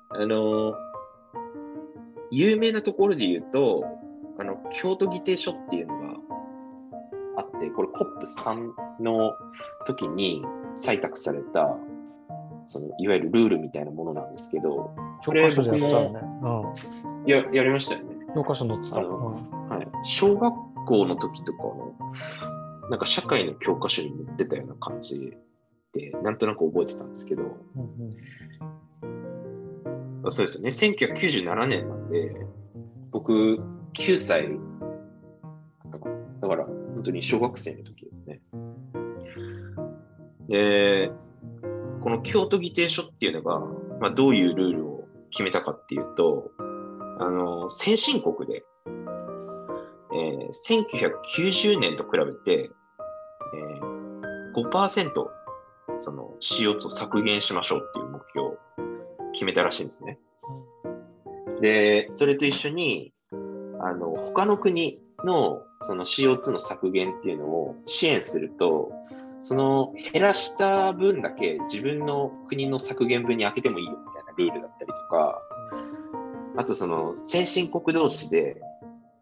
[0.10, 0.74] あの、
[2.32, 3.86] 有名なところで言うと、
[4.40, 6.16] あの、京都議定書っていうのが
[7.38, 9.34] あって、これ COP3 の
[9.86, 10.44] 時に
[10.76, 11.78] 採択された、
[12.68, 16.20] そのいわゆるルールみたいなものなんですけど、教科書でやったよね。
[16.42, 18.16] うん、ややりましたよね。
[18.34, 19.32] 教科書載ってた、うん、
[19.70, 19.88] はい。
[20.04, 20.54] 小学
[20.86, 21.94] 校の時とかの、
[22.90, 25.38] なんか社会の教科書に載ってたような感じ
[25.94, 27.52] で、なんとなく覚えてたんですけど、うん
[30.24, 30.70] うん、そうですよね。
[30.70, 32.36] 1997年なんで、
[33.12, 33.60] 僕、
[33.94, 34.50] 9歳
[35.92, 38.42] だから、だから本当に小学生の時ですね。
[40.50, 41.12] で、
[42.06, 43.60] この京都議定書っていうのが、
[44.00, 46.52] まあ、どういうルールを決めたかっていうと、
[47.20, 48.64] あの、先進国で、
[50.14, 52.70] えー、1990年と比べて、
[53.56, 55.10] えー、5%
[56.00, 58.58] その CO2 を削減しましょうっていう目標を
[59.34, 60.20] 決めたらしいんですね。
[61.60, 63.14] で、それと一緒に、
[63.82, 68.92] あの、他の国のその CO2 の削減っていうのを支援すると、
[69.46, 75.40] その減らした分だけ自分の国の削減分に充ててもいいよみたいなルールだったりとか、
[76.58, 78.60] あとその先進国同士で、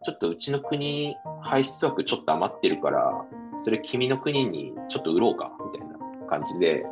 [0.02, 3.26] ちょっとうちの国排出枠ちょっと余ってるから、
[3.58, 5.98] それ君の国にちょっと売ろうかみたいな
[6.30, 6.86] 感じで、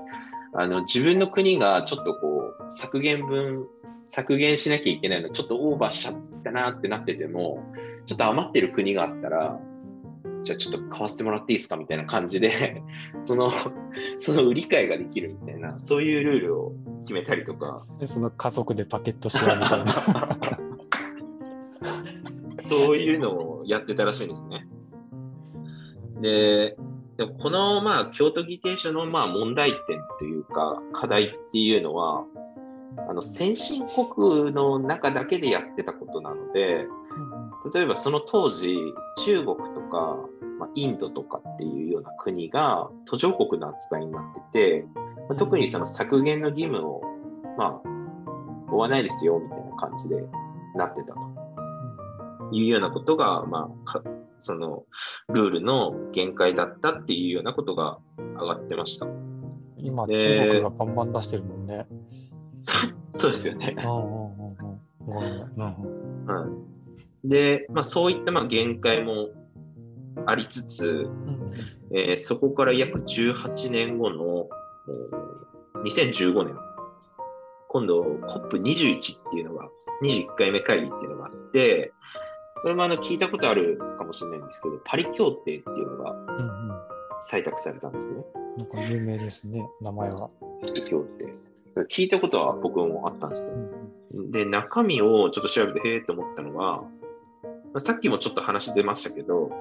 [0.54, 3.66] あの自分の国がちょっとこう削減分、
[4.08, 7.64] 削減しなきゃいけないのちょっとオーバーしちゃったなってなってても、
[8.08, 9.58] ちょっと余ってる国があったら、
[10.44, 12.82] じゃあちょっと買わせてもらっていいですかみたいな感じで、
[13.22, 13.52] その、
[14.18, 17.86] その売り買いができるみたいな、そういうルールを決めたりとか。
[18.06, 19.94] その家族でパケットしようみたいな。
[22.58, 24.68] そういうのをやってたらしいんですね。
[26.22, 26.78] で、
[27.18, 32.24] でもこのまあ京都議定書のまあ問題点というか課題っていうのは
[33.10, 36.88] あの先進国の中だけでやってたことなので
[37.70, 38.78] 例えばその当時
[39.24, 40.18] 中国とか、
[40.60, 45.02] まあ、インドとかっていうような国が途上国の扱いになってて、ま
[45.32, 47.02] あ、特にその削減の義務を
[47.58, 50.24] まあ負わないですよみたいな感じで
[50.76, 51.20] なってたと
[52.52, 54.02] いうようなことが、まあ、
[54.40, 54.84] その
[55.30, 59.08] ルールの限界だったっていうようなことが上がってました。
[59.78, 61.88] 今、中国がバンバン出してるもんね。
[63.12, 63.76] そうですよね。
[65.08, 66.71] はい
[67.24, 69.30] で、まあ、そういったまあ限界も
[70.26, 71.54] ありつつ、うん
[71.94, 74.50] えー、そこから約18年後の
[75.84, 76.56] 2015年、
[77.68, 79.70] 今度 COP21 っていうのが、
[80.04, 81.92] 21回目会議っていうのがあって、
[82.62, 86.16] これもあの聞いたことあるかもしれないんですけど、パリ協定っていうのが
[87.22, 88.24] 採択されたんですね。
[88.58, 90.30] なんか有名ですね、名前は。
[90.62, 91.34] パリ協定。
[91.90, 93.58] 聞いたことは僕もあったんですけど、
[94.16, 96.84] うん、で、中身をちょっと調べて、へえと思ったのが、
[97.78, 99.52] さっきもちょっと話出ましたけど、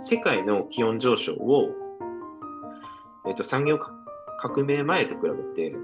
[0.00, 1.70] 世界の気温上昇を、
[3.26, 3.78] えーと、産業
[4.40, 5.74] 革命前と比べて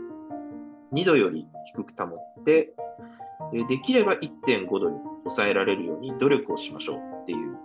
[0.92, 2.74] 2度より低く保って
[3.52, 7.56] で、できれば1.5度に抑えられるように努力をしましょうっていう、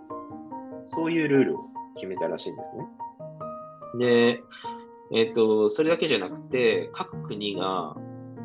[0.84, 1.64] そういうルールを
[1.96, 2.86] 決めたらしいんですね。
[3.98, 4.40] で、
[5.12, 7.96] えっ、ー、と、それだけじゃなくて、各国が、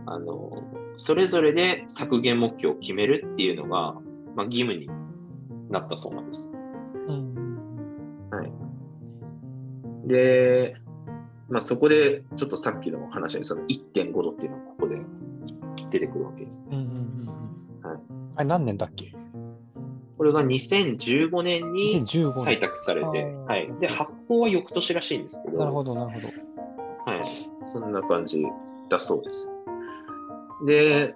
[0.06, 0.64] あの、
[0.98, 3.94] それぞれで削減目標を決めるっていうのが、
[4.36, 4.90] まあ、義務に
[5.70, 6.52] なったそうなんです。
[6.52, 8.52] うん、はい。
[10.08, 10.76] で、
[11.50, 14.98] まあ、そこでちょっとさっきの話にその1.5度っていうのがここで
[15.92, 16.64] 出てくるわけです。
[16.68, 18.00] うんうんうんはい、
[18.36, 19.16] あれ何年だっけ？
[20.18, 26.28] これが2015年に採択されて、はい、で発行は翌年らしいんですけど、なるほど、なるほど。
[27.10, 27.24] はい、
[27.66, 28.44] そんな感じ
[28.90, 29.50] だそうです。
[30.68, 31.16] で、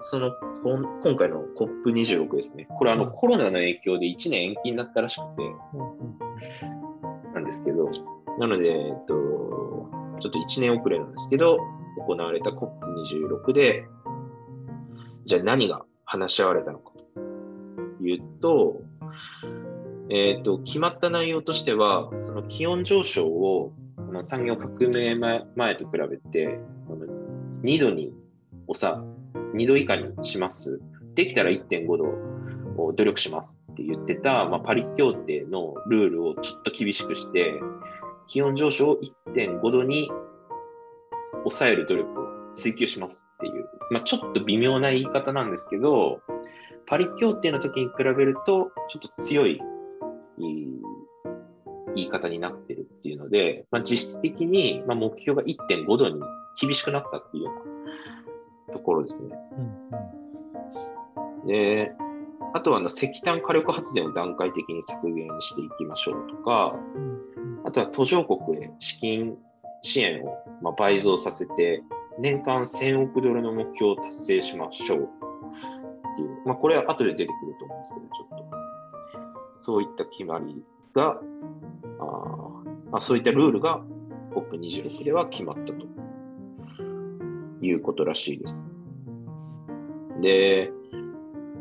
[0.00, 0.32] その
[0.62, 5.54] 今回の COP26 ですね、これあの、コロナの影響で1年延期になったらしくて、
[7.34, 7.90] なんですけど、
[8.38, 9.14] なので、えっと、
[10.20, 11.58] ちょっと1年遅れなんですけど、
[12.06, 13.84] 行われた COP26 で、
[15.24, 16.92] じゃあ何が話し合われたのか
[17.98, 18.82] というと、
[20.08, 23.72] えっ、ー、と、決まった内容としては、その気温上昇を
[24.22, 26.60] 産業革命前と比べて、
[27.62, 28.12] 2度に
[28.74, 29.04] さ、
[29.56, 30.80] 2度以下にします。
[31.14, 32.04] できたら1.5度
[32.82, 37.60] を努力しますって言ってた、まあ、パリ協定のルールをちょっと厳しくして、
[38.26, 39.00] 気温上昇を
[39.34, 40.10] 1.5度に
[41.44, 46.20] 抑える努力を追求しますっていう、まあ、ちょっと微妙な言い方なんですけど、
[46.86, 49.60] パリ協定の時に比べると、ちょっと強い
[51.96, 56.20] 言い方になってるっていうので、まあ、実質的にま目標が1.5度に
[56.60, 57.75] 厳しくなったっていうような
[58.72, 59.36] ところですね。
[59.52, 61.92] うんうん、で、
[62.54, 66.74] あとはあの石炭火力発電を段階的に削減していきましょうとか、
[67.64, 69.36] あとは途上国へ資金
[69.82, 71.82] 支援をま倍増させて、
[72.18, 75.02] 年間1000億ドルの目標を達成しましょうっ
[76.16, 78.44] ていう、まあ、これは後で出てくると思うんですけど、ちょっと。
[79.58, 80.64] そういった決まり
[80.94, 81.20] が、
[82.00, 82.04] あ
[82.90, 83.80] まあ、そういったルールが
[84.34, 85.86] COP26 では決まったと
[87.60, 88.64] いうことらしいです。
[90.20, 90.70] で、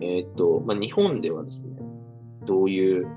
[0.02, 1.78] えっ、と、まあ、日本ではですね、
[2.46, 3.08] どういう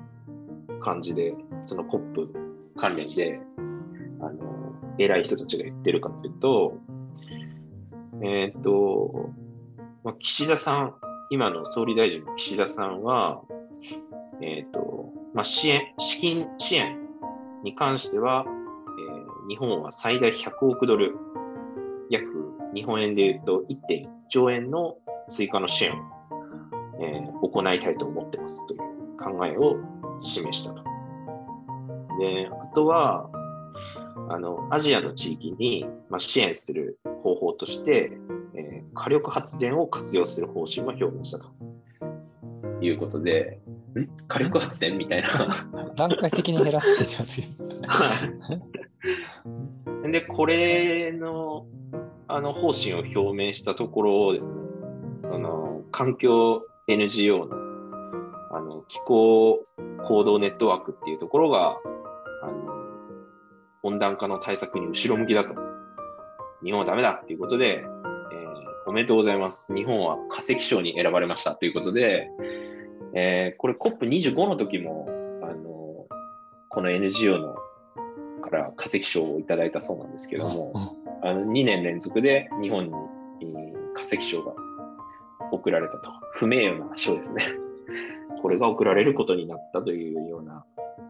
[0.81, 2.33] 感じで、その COP
[2.77, 3.41] 関連で、
[4.21, 6.79] あの、偉い人たちが言ってるかというと、
[8.23, 9.31] えっ、と、
[10.05, 10.95] まあ、岸田さん、
[11.31, 13.43] 今の総理大臣の岸田さんは、
[14.41, 16.99] えっ、と、まあ、支援、資金支援
[17.63, 21.17] に関しては、えー、日本は最大100億ドル、
[22.11, 24.97] 約日本円で言うと1.1兆円の
[25.29, 25.95] 追加の支援を、
[27.01, 28.81] えー、行いたいと思ってますという
[29.19, 29.77] 考えを
[30.21, 30.83] 示したと。
[32.19, 33.31] で、あとは、
[34.29, 38.13] あの、アジアの地域に、まあ、支援する方法として、
[38.55, 41.51] えー、火力発電を活用する方針を表明したと
[42.81, 43.61] いうことで、
[43.97, 44.09] ん？
[44.27, 45.67] 火力発電みたいな。
[45.97, 47.51] 段階的に減らすって言っ
[47.81, 48.05] ては
[50.07, 50.13] い。
[50.13, 51.67] で、これの
[52.29, 54.61] あの方針を表明したところをですね、
[55.27, 57.57] その環境 NGO の
[58.51, 59.67] あの気候
[60.07, 61.77] 行動ネットワークっていうところが
[62.43, 62.75] あの
[63.83, 65.55] 温暖化の対策に後ろ向きだと。
[66.63, 67.87] 日本はダメだっていうことで、えー、
[68.87, 69.75] おめでとうございます。
[69.75, 72.29] 日本は化石賞に選ばれましたということで、
[73.15, 75.09] えーこれ COP25 の時も、
[75.43, 76.07] あの、
[76.69, 77.55] この NGO の
[78.49, 82.93] から化石賞をいただいたそうなんですけども、 あの2年連続で日本に
[83.43, 84.53] えー化石賞が
[85.51, 86.13] 贈られたと。
[86.35, 87.43] 不名誉な賞ですね。
[88.41, 90.65] これが贈られることになったというような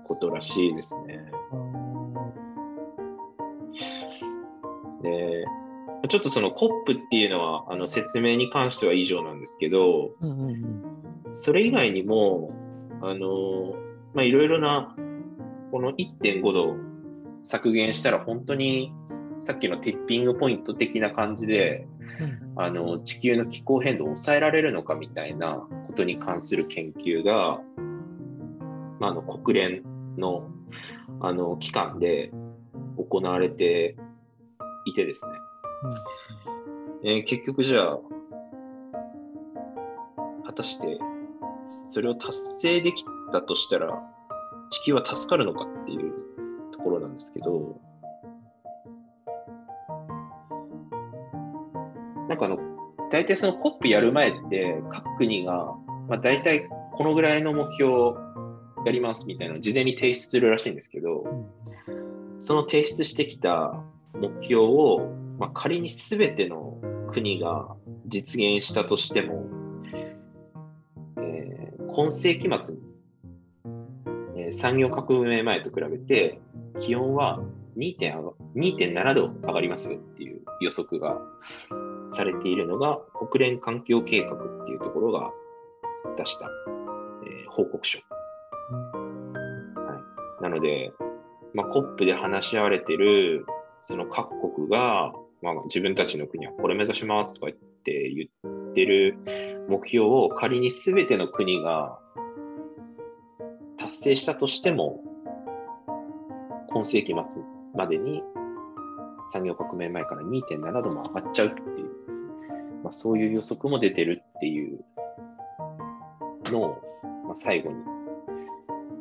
[0.04, 1.30] ことらしいですね。
[5.02, 5.44] で、
[6.08, 10.84] ちょっとその COP っていうのはあの説明に関しては以上なんですけど、うんうんうん
[11.34, 12.50] それ以外にも、
[13.02, 13.74] あの、
[14.14, 14.96] まあ、いろいろな、
[15.70, 16.74] この1.5度
[17.44, 18.92] 削減したら本当に
[19.40, 21.86] さっきのティッピングポイント的な感じで、
[22.56, 27.60] あの、地球の気候変動を抑えられるのかみたいなことに関する研究が、
[28.98, 29.82] まあ、あの、国連
[30.16, 30.48] の、
[31.20, 32.32] あの、機関で
[32.96, 33.96] 行われて
[34.84, 35.32] いてですね。
[37.04, 37.98] えー結局じゃあ、
[40.46, 40.98] 果たして
[41.84, 44.02] それを達成できたとしたら、
[44.68, 46.12] 地球は助かるのかっていう
[46.72, 47.80] ところなんですけど、
[52.28, 52.58] なんかあの、
[53.10, 55.74] 大体その COP やる前って、各国が、
[56.08, 58.16] まあ、大体このぐらいの目標を
[58.84, 61.24] やりますみたいなのを事前に提出するらしいんですけど、
[62.38, 63.82] その提出してきた
[64.14, 66.78] 目標を、まあ、仮に全ての
[67.12, 67.74] 国が
[68.06, 69.46] 実現したとしても、
[71.18, 72.82] えー今世紀末に、
[74.36, 76.40] えー産業革命前と比べて
[76.78, 77.40] 気温は
[77.76, 77.96] 2.
[77.98, 81.18] 上が2.7度上がりますよっていう予測が
[82.08, 82.98] されているのが
[83.30, 85.30] 国連環境計画っていうところが
[86.16, 86.48] 出した、
[87.26, 87.98] えー報告書。
[90.40, 90.92] なので、
[91.54, 93.44] まあ、COP で話し合われてる、
[93.82, 98.28] その各国が、まあ、自分たちの国はこれ目指しますとか言って言
[98.70, 99.18] ってる
[99.68, 101.98] 目標を仮に全ての国が
[103.78, 105.00] 達成したとしても、
[106.70, 107.42] 今世紀末
[107.74, 108.22] までに
[109.30, 111.87] 産業革命前から2.7度も上がっちゃうっていう、
[112.88, 114.82] まあ、そういう予測も出てるっていう
[116.46, 116.82] のを、
[117.26, 117.76] まあ、最後に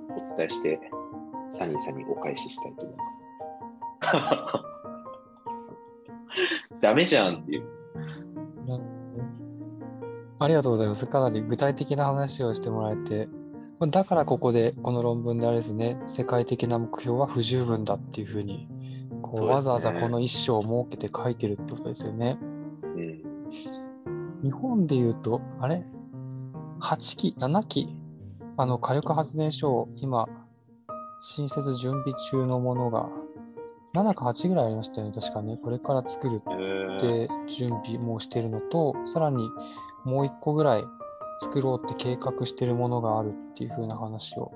[0.09, 0.77] お伝えして、
[1.53, 3.25] サニーさんにお返ししたいと思います。
[6.81, 7.63] ダメじゃんっていう。
[10.39, 11.07] ありがとうございます。
[11.07, 13.29] かなり具体的な話をしてもらえて、
[13.79, 18.67] まあだからここでこの論文であれですね、世界的な目標は不十分だっていうふうに、
[19.21, 22.37] こそうわざわざこの一章を設けて書いてるってことですよね。
[24.05, 24.41] うん。
[24.43, 25.83] 日本で言うと、あれ
[26.81, 27.95] ?8 期、7期、
[28.57, 30.27] あの火力発電所を今、
[31.21, 33.09] 新設準備中のものが、
[33.93, 35.57] 7か8ぐらいありましたよね、確かね。
[35.57, 39.49] これから作るえーで準備もしてるのと、さらに
[40.03, 40.83] もう一個ぐらい
[41.39, 44.51] 作ろうって計画してるものがあるっていう風な話を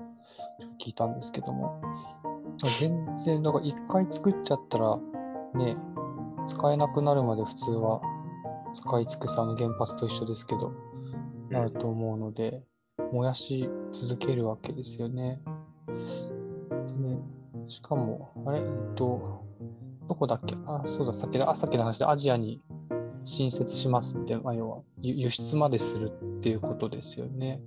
[0.80, 1.80] 聞いたんですけども、
[2.78, 4.98] 全然、だから一回作っちゃったら、
[5.54, 5.76] ね、
[6.46, 8.00] 使えなくなるまで普通は
[8.74, 10.72] 使い尽くすあの原発と一緒ですけど、
[11.50, 12.62] なると思うので、
[13.12, 15.40] 燃やし続けるわけですよね。
[15.86, 15.94] で
[17.08, 17.18] ね
[17.68, 19.44] しかも、あれ、えっと、
[20.08, 20.54] どこだっけ？
[20.66, 22.60] あ、そうだ、さっきの、あ、さっきの話でアジアに
[23.24, 27.60] 新設しますって、まあ、要は輸輸出までするっていうことですよね。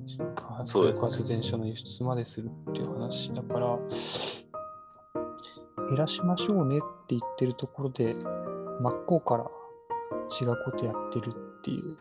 [0.65, 3.79] そうですね火力発電所の輸出までするっていう話だから、
[5.87, 8.13] 減らしましょうねって言ってるところで、
[8.81, 9.45] 真っ向から
[10.41, 11.97] 違うことやってるっていう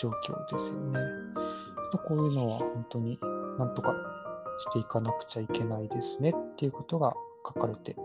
[0.00, 1.00] 状況ですよね。
[2.06, 3.18] こういうのは本当に
[3.58, 3.94] なんとか
[4.58, 7.14] していかなくちゃいけないですねっていうことが
[7.46, 7.96] 書かれて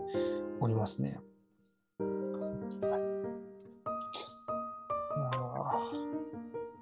[0.60, 1.20] おりますね。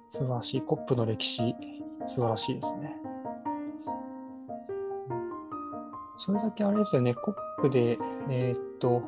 [0.09, 0.61] 素晴らしい。
[0.61, 1.55] コップの歴史、
[2.05, 2.95] 素晴らしいですね。
[6.15, 7.97] それだけあれですよね、コップで、
[8.29, 9.01] えーっと、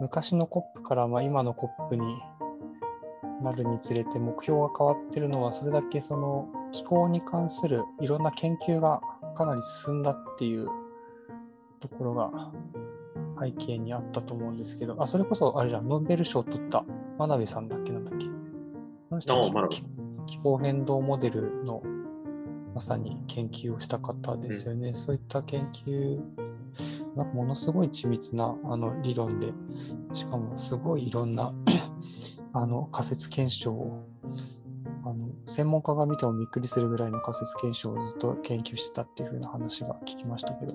[0.00, 2.22] 昔のコップからまあ今のコップに
[3.42, 9.00] なるにつれて目標が変わってるのは、それだけその気候に関するいろんな研究が
[9.36, 10.68] かなり進んだっていう
[11.80, 12.52] ところが
[13.40, 16.84] 背景にあったと思うんですけど、あ、それこそあれじゃん、ノーベル賞を取った
[17.18, 18.26] 真鍋さんだっけなんだっけ
[20.26, 21.82] 気候変動モデルの
[22.74, 24.92] まさに研究をした方ですよね。
[24.94, 26.20] そういった研究
[27.16, 29.52] がものすごい緻密なあの理論で、
[30.12, 31.52] しかもすごいいろんな
[32.52, 34.06] あの仮説検証を
[35.04, 40.74] あの専門家が見てもびっくりするぐらいの仮説検証をずっと研究してたっていう風な話が聞きましたけど、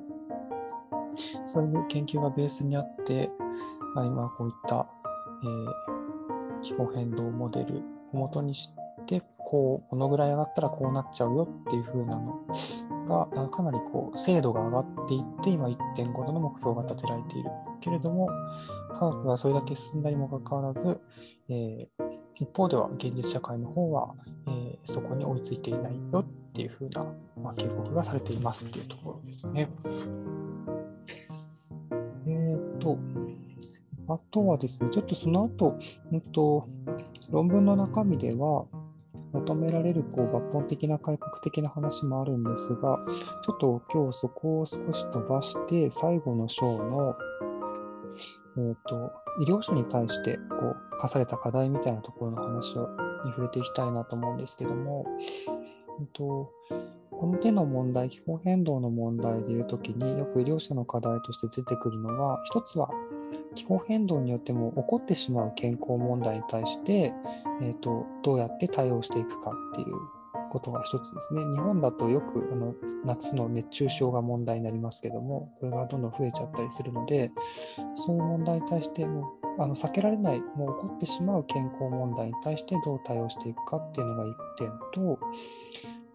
[1.46, 3.30] そういう研究がベースにあって、
[3.96, 4.88] まあ、今こういった、
[5.44, 6.04] えー
[6.64, 8.72] 気候変動モデルを元にし
[9.06, 12.42] でこうこのぐらい上がったらこうなっちゃうよっていう風なの
[13.06, 17.50] がかなりこう精度が上がっていって今1.5度の目標が立てられている。
[17.84, 18.30] けれども
[18.94, 21.00] 科学がそれだけ進んだにもかかわらず、
[21.50, 21.88] えー
[22.36, 24.16] 一方では現実社会の方は、
[24.48, 27.06] えーそこに追いついていないよっていう風な、
[27.42, 29.70] まあ、警告がされていますっていうところですね。
[32.28, 32.98] えー、と、
[34.08, 35.78] あとはですね、ちょっとその後、
[36.12, 36.68] うんと、
[37.30, 38.66] 論文の中身では、
[39.34, 43.00] 求められるこう抜本的な改革的な話もあるんですが、
[43.44, 47.16] ちょっと今日そこを少し飛ばして、最後の章の、
[48.58, 49.12] えー、と
[49.42, 52.90] 医療者に対してこう課された課題みたいなところの話を
[53.26, 55.06] に触れていきたいなと思うんですけども、
[56.00, 56.52] えーと
[57.24, 62.90] この手の問題、気候変動の問題でいうときによく医療者の課題として出てくるのは、一つは
[63.56, 67.14] 気候変動によっても起こってしまう健康問題に対して、
[67.62, 69.96] えー、とどうやって対応していくかっていう
[70.54, 71.42] ことが一つですね。
[71.56, 77.32] 日本だとよくあの夏の熱中症が問題になりますけども、これがどんどん増えちゃったりするので、
[77.96, 85.20] そういう問題に対してもあの避けられない、もう起こってしまう健康問題に対してどう対応していくかっていうのが一点と、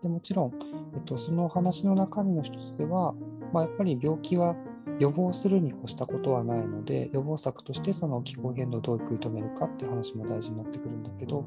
[0.03, 0.53] でもちろん、
[0.95, 3.15] えっと、その話の中身の一つでは、
[3.53, 4.55] まあ、やっぱり病気は
[5.01, 11.45] 予防するに越したことはないので、予防策としてその気候変動をどう食い止めるかっていう話も大事になってくるんだけど、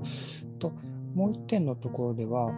[0.59, 0.73] と
[1.13, 2.51] もう一点のところでは、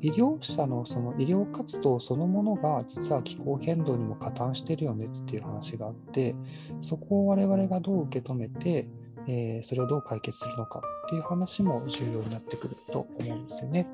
[0.00, 6.34] 医療者のその医療活動そのものが実は気候変動にも加担してるよねっていう話があって、
[6.80, 8.88] そこを我々がどう受け止めて、
[9.26, 13.86] えーそれをどう解決するのかっていう話も重要になってくると思うんですよね。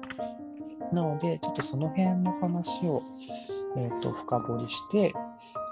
[0.92, 3.02] なので、ちょっとその辺の話を、
[3.76, 5.12] えー、と深掘りしてい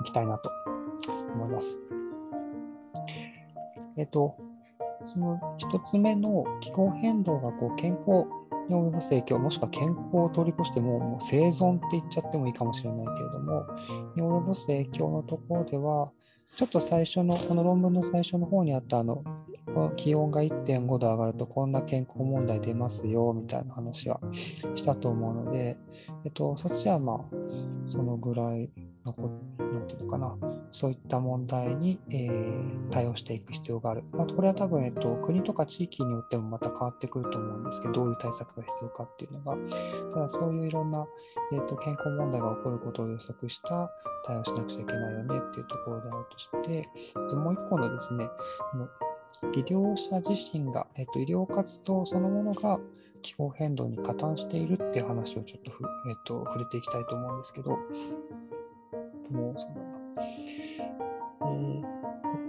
[0.05, 0.51] きたいなと
[1.35, 1.79] 思います。
[3.97, 4.37] えっ、と、
[5.07, 8.25] その一つ目の気候変動がこう健康
[8.69, 13.67] に及ぼす影響、もしくは健康を通り越してももう生存って言っちゃってもいいかもしれないけれども、
[14.17, 16.11] に及ぼす影響のところでは、
[16.55, 19.25] ちょっと最初の、この論文の最初の方にあったあの、
[19.67, 24.21] この気温が1.5度上がるとこんな健康問題出ますよみたいな話は
[24.75, 25.79] したと思うので、
[26.25, 27.19] えっと、そっちはまあ、
[27.87, 28.71] そのぐらい
[29.05, 30.37] のこ、なんていうのかな、
[30.71, 34.05] そういった問題に、えー対応していく必要がある。
[34.13, 39.57] まあ、これは多分、えっと、国とか地域によってもまた変わってくると思うんですけど、どういう対策が必要かっていうのが。
[40.15, 41.07] ただ、そういういろんな、
[41.53, 43.91] えっと、健康問題が起こることを予測した
[44.27, 48.29] 対応しなくちゃいけないよねっていうところであるとして、でもう一個のですね、
[49.55, 52.79] 医療者自身が、えっと、医療活動そのものが
[53.23, 55.73] 気候変動に加担しているっていう話をちょっと、
[56.09, 57.79] えっと、触れていきたいと思うんですけど、
[59.33, 60.27] もうそうだな。
[61.43, 61.93] えー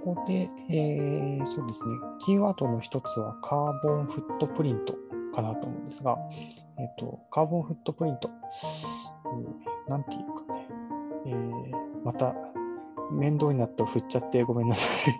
[0.03, 1.91] ここで、えーそうですね、
[2.25, 4.95] キーワードの一つはカーボンフットプリント
[5.33, 6.17] かなと思うんですが、
[6.77, 10.67] えっと、カーボンフットプリント、うんなんていうかね、
[11.25, 12.35] えーまた
[13.11, 15.15] 面倒になって振っちゃってごめんなさい。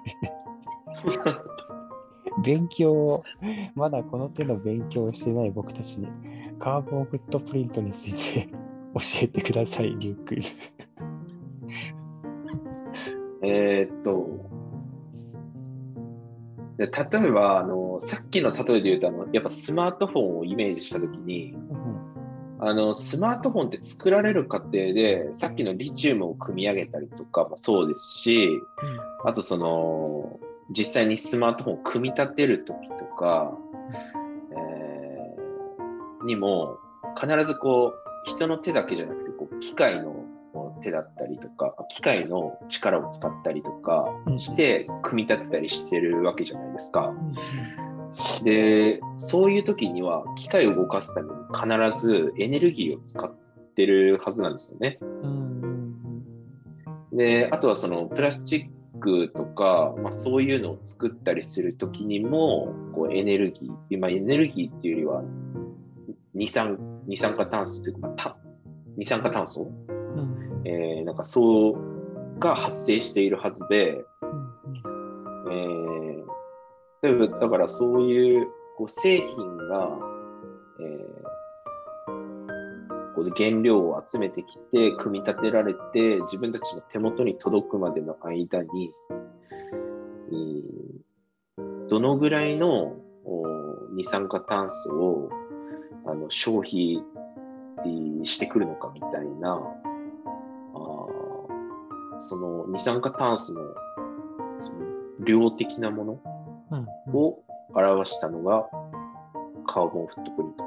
[2.43, 3.23] 勉強を、
[3.75, 6.07] まだこの手の勉強をしてない僕たちに、
[6.59, 8.47] カーボンフットプリントについて
[8.93, 10.35] 教えてください、リュック。
[13.43, 14.49] えーっと、
[16.77, 21.55] で例えばあの、さっきの例えで言うとあの、やっぱスマートフォンをイメージしたときに、
[22.59, 28.49] あのスマートフォンって作られる過程で、さっきのリチウムを組み上げたりとかもそうですし、
[29.25, 30.39] あとその、
[30.71, 33.57] 実際にスマートフォンを組み立てるときとか、
[34.51, 36.77] えーにも、
[37.19, 40.22] 必ずこう、人の手だけじゃなくて、こう機械の
[40.83, 47.13] 手だったりとか、機械の力を使ったりとかして、組み立てたりしてるわけじゃないですか。
[48.43, 53.33] で、そういう時には、機械を動かすために必ずエネルギーを使っ
[53.75, 54.99] てるはずなんですよね。
[57.11, 65.23] で、あとはそのプラスチックとか、まあ、そういうのを作ったりするときにも、こうエネルギー、まあ、エネルギーっていうよりは
[66.33, 68.37] 二酸、二酸化炭素というか、まあ、た
[68.97, 69.71] 二酸化炭素、
[70.65, 76.23] えーなんかそうが発生しているはずで、うんえー
[77.01, 78.47] 例えばだからそういう
[78.77, 79.89] こう製品が、
[80.79, 81.23] えー
[83.15, 88.91] こう原料を集めてきて組み立てられて自分たちの手元に届くまでの間に、
[90.31, 92.95] えーどのぐらいの
[93.25, 93.43] お
[93.91, 95.29] 二酸化炭素を
[96.07, 97.03] あの消費
[97.85, 99.61] えーしてくるのかみたいな
[102.23, 103.61] その二酸化炭素の
[104.59, 104.77] その
[105.25, 106.19] 量的なもの
[106.71, 107.39] うんうんを
[107.75, 108.65] 表したのが
[109.67, 110.63] カーボンフットプリント。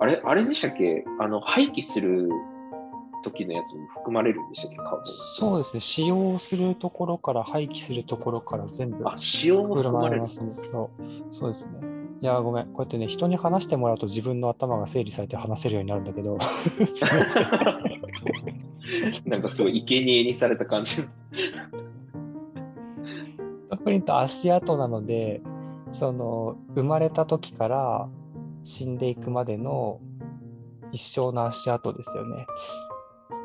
[0.00, 1.04] あれ、あれでしたっけ？
[1.20, 2.28] あの、廃棄する
[3.22, 4.76] 時のやつも含まれるんでしたっけ？
[4.76, 5.02] カーボン。
[5.04, 10.28] そうですね、使用するところから廃棄するところから全部あ、使用も含含まれるね。
[10.28, 11.72] そうそうですね。
[12.20, 12.66] いや、ごめん。
[12.66, 16.38] こうやってね、人に話してもらうと自分の頭が整理されて話せるようになるんだけど。
[19.26, 21.02] なんかすごい生贄にされた感じ。
[23.84, 25.42] プリント足跡なので、
[25.92, 28.08] その生まれた時から
[28.62, 30.00] 死んでいくまでの
[30.90, 32.46] 一生の足跡ですよね。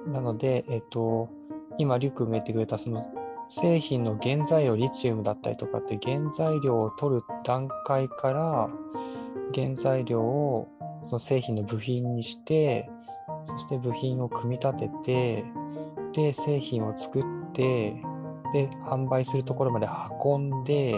[0.07, 1.29] なので、えっと、
[1.77, 3.05] 今、リュウ君が言ってくれたその
[3.49, 8.69] 製品の原材料、リチウムだったりとかって原材料を取る段階から
[9.53, 10.69] 原材料を
[11.03, 12.89] その製品の部品にして、
[13.45, 15.45] そして部品を組み立てて、
[16.13, 17.23] で、製品を作っ
[17.53, 18.01] て、
[18.53, 19.87] で、販売するところまで
[20.23, 20.95] 運んで、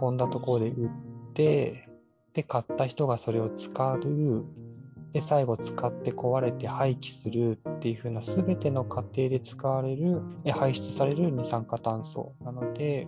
[0.00, 0.90] 運んだところで売っ
[1.34, 1.88] て、
[2.32, 4.44] で、買った人がそれを使う、
[5.12, 10.20] で、最後使って壊れて廃棄するっていう風な全ての過程で使われる、
[10.52, 13.06] 排出される二酸化炭素なので、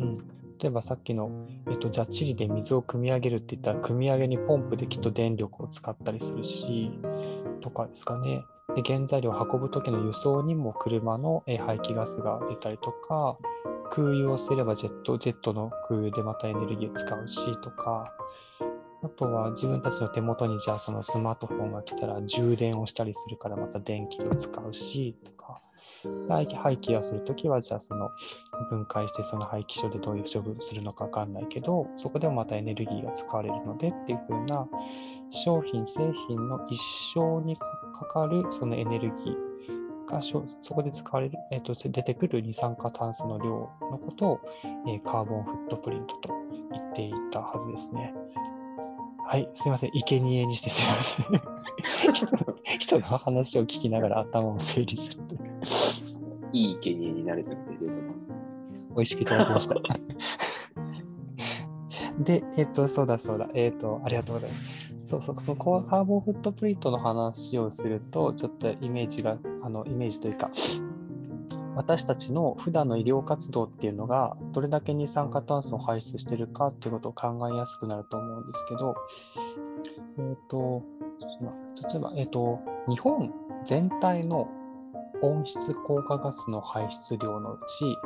[0.00, 0.12] うん、
[0.58, 6.90] 例えばさっきの、えっと、じゃあチリで水を汲み上げるって言ったら、汲み上げにポンプできっと電力を使ったりするし、
[7.60, 8.44] とかですかね。
[8.74, 13.36] で原材料を運ぶ時の輸送にも車の排気ガスが出たりとか、
[13.90, 18.12] 空輸をすればジェット、ジェットの空輸でまたエネルギーを使うしとか、
[19.02, 25.60] あとは自分たちの手元にじゃあそのスマートフォンが来たら充電をしたりするからまた電気を使うしとか、
[26.28, 28.10] 廃棄をするときはじゃあその
[28.68, 34.68] 分解してその廃棄所でどういう処分するのかわかんないけど、そこでもまたエネルギーが使われるのでっていう風な
[35.30, 36.80] 商品、製品の一
[37.14, 40.42] 生にかかるそのエネルギーがそ
[40.74, 44.40] こで使われる、えーと出てくる二酸化炭素の量のことを、
[44.86, 46.30] えーカーボンフットプリントと
[46.72, 48.14] 言っていたはずですね。
[49.30, 49.92] はい、すいません。
[49.94, 51.26] 生贄にしてすいません。
[52.12, 55.42] 人の人の話を聞きながら頭を整理するという。
[56.52, 58.26] いい生贄になれたので、よかったです。
[58.96, 59.76] 美味しくいただきました。
[62.18, 64.89] で、えっ、と、そうだそうだ、えっ、と、ありがとうございます。
[65.10, 70.50] そうそう、そこはカーボンフットプリントの話をすると、ちょっとイメージが、あの、イメージというか、
[71.74, 78.94] 私たちの普段の医療活動っていうのが、どれだけ二酸化炭素を排出してるかっていうことを考えやすくなると思うんですけど、
[80.18, 80.84] えっ、と、
[81.90, 83.32] 例えば、えっ、と、日本
[83.64, 84.48] 全体の
[85.22, 87.96] 温室効果ガスの排出量のうち、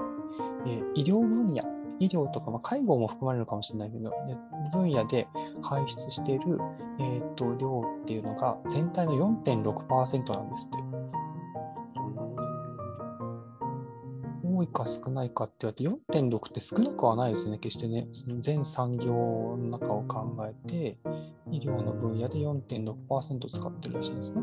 [0.66, 1.62] えー医療分野、
[2.00, 4.36] 医療とか、まあ、介護も含まれるかもしれないけど、ね
[4.72, 5.28] 分野で
[5.62, 6.58] 排出している、
[6.98, 9.14] えー、と量っていうのが全体の
[9.44, 10.94] 4.6%なんですって。
[14.56, 18.06] 多いか少ないかって言われて、4.6って少なくはないですね、決してね。
[18.12, 20.98] その全産業の中を考えて、
[21.50, 24.42] 医療の分野で4.6%使ってるらしいんですね。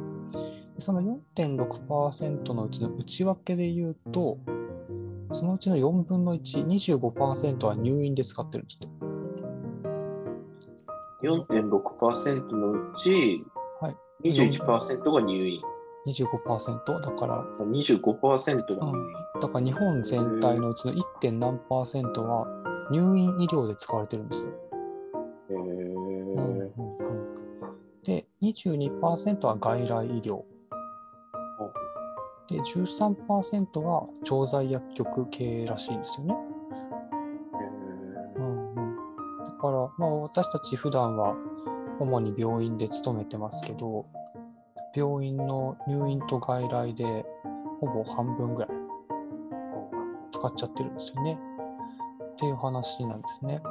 [0.79, 1.01] その
[1.35, 4.37] 4.6%のうちの内訳で言うと、
[5.31, 8.87] そのうちの4分の1、25%は入院で使ってるんですって。
[11.27, 13.43] 4.6%のうち、
[13.79, 15.61] はい21%が入院。
[16.07, 19.41] 25%だから、25%が入院。
[19.41, 21.03] だから日本全体のうちの 1.
[21.19, 22.47] 点何パーセントは
[22.91, 24.51] 入院医療で使われてるんですよ。
[25.49, 25.69] へうん
[26.33, 27.01] うんーうん
[28.03, 30.43] で、22%は外来医療。
[32.51, 36.35] で、13%が調剤薬局系らしいんですよね。
[38.35, 38.95] うんうん、
[39.45, 41.35] だから、まあ、私たち普段は
[41.99, 44.05] 主に病院で勤めてますけど、
[44.93, 47.25] 病院の入院と外来で
[47.79, 48.69] ほぼ半分ぐらい
[50.31, 51.39] 使っちゃってるんですよね。
[52.33, 53.61] っていう話なんですね。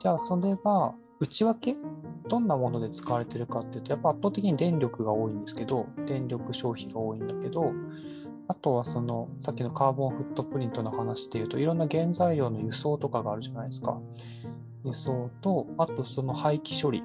[0.00, 1.76] じゃあ、それが内訳
[2.30, 7.72] どんなもので使われてるかっていうと、やっぱ圧倒的に電力が多いんですけど、電力消費が多いんだけど、
[8.46, 14.00] あとはその、さっきのカーボンフットプリントの話でいうと、いろんな原材料の輸送とかがあるじゃないですか。
[14.84, 17.02] 輸送と、あとその廃棄処理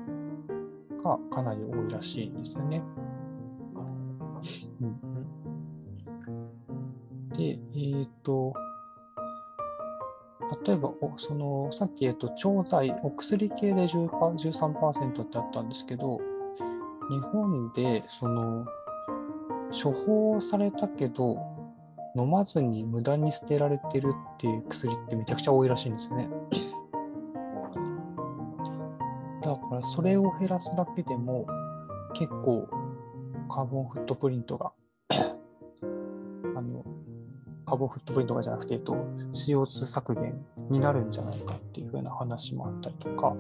[1.04, 2.84] がかなり多いらしいんですよね。
[4.80, 5.00] うん、
[7.36, 8.54] で、えっ、と、
[10.66, 16.20] 例えば、そのさっき、えっと、調剤、お薬系で13%ってあったんですけど、
[17.10, 18.66] 日本でその
[19.72, 21.38] 処方されたけど、
[22.16, 26.30] 飲まずに無駄に捨てられてるっていう薬ってめちゃくちゃ多いらしいんですよね。
[29.42, 31.46] だからそれを減らすだけでも
[32.14, 32.68] 結構
[33.50, 34.72] カーボンフットプリントが
[37.66, 38.94] カーボンフットプリントがじゃなくて、えっと、
[39.34, 43.36] CO2 削減になるんじゃないかっていうふうな話もあったりとか、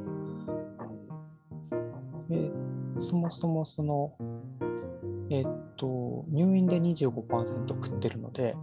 [2.29, 2.51] で
[2.99, 4.13] そもそもその、
[5.29, 5.45] えっ
[5.77, 8.55] と、入院で25%食ってるので、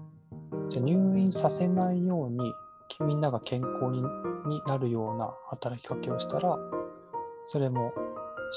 [0.68, 2.52] じゃ入院させないように、
[3.00, 4.02] みんなが健康に
[4.46, 6.58] になるような働きかけをしたら、
[7.46, 7.92] それも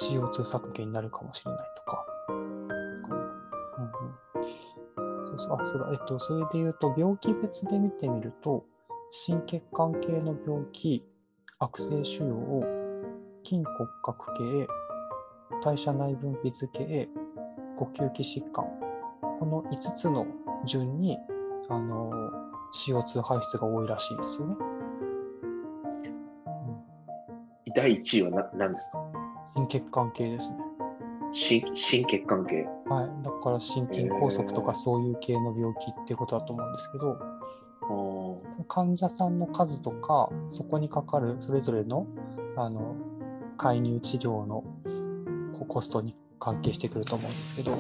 [0.02, 1.75] CO2 削減になるかもしれない。
[5.60, 8.66] あそうだえっと、それで言うと、病気別で見てみると、
[9.12, 11.06] 心血管系の病気、
[11.60, 12.62] 悪性腫瘍、
[13.44, 14.68] 筋骨格系、
[15.64, 17.10] 代謝内分泌系、
[17.78, 18.66] 呼吸器疾患、
[19.40, 20.26] この5つの
[20.66, 21.18] 順に
[21.70, 22.12] あの
[22.74, 24.56] CO2 排出が多いらしいんですよね。
[27.76, 28.98] 第1位はな何ですか？
[29.56, 30.58] 心血管系ですね。
[31.32, 32.68] 心心血管系。
[32.88, 33.24] はい。
[33.24, 37.18] だから心筋梗塞とかそういう系の病気ってことだと思うんですけど、
[38.68, 42.08] 患者さんの数とか、そこにかかるそれぞれの
[42.56, 42.96] あの
[43.58, 44.64] 介入治療の
[45.68, 47.78] コストに関係してくると思うんですけど、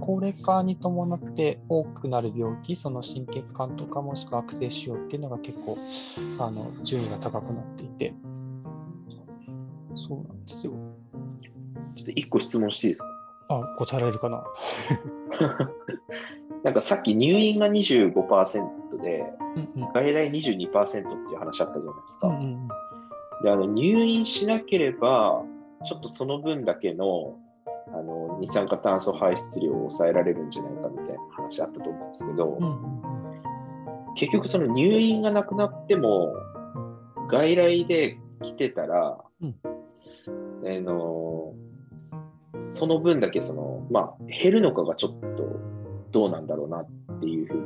[0.00, 5.76] 高齢化に伴って多くなる病気、その心血管とかもしくは悪性腫瘍っていうのが結構
[6.38, 8.14] あの順位が高くなっていて、
[9.94, 10.72] そうなんですよ。
[12.00, 13.08] ちょっと一個質問していいですか？
[13.48, 14.44] あ、答えられるかな？
[16.62, 19.24] なんかさっき入院が25%で、
[19.76, 21.02] うんうん、外来22%ってい
[21.34, 22.28] う話あったじゃないですか。
[22.28, 22.68] うんうん、
[23.42, 25.42] であの入院しなければ、
[25.84, 27.36] ちょっとその分だけの
[27.88, 32.68] あの二酸化炭素排出量を抑えられるんじゃないかみたいな話あったと思うんですけど、うんう
[34.12, 36.32] ん、結局その入院がなくなっても
[37.28, 39.68] 外来で来てたら、うん、あ
[40.80, 41.52] の
[42.60, 45.60] その分だけその、まあ、減るのかがちょっと
[46.12, 46.88] どうなんだろうなっ
[47.20, 47.62] ていうふうに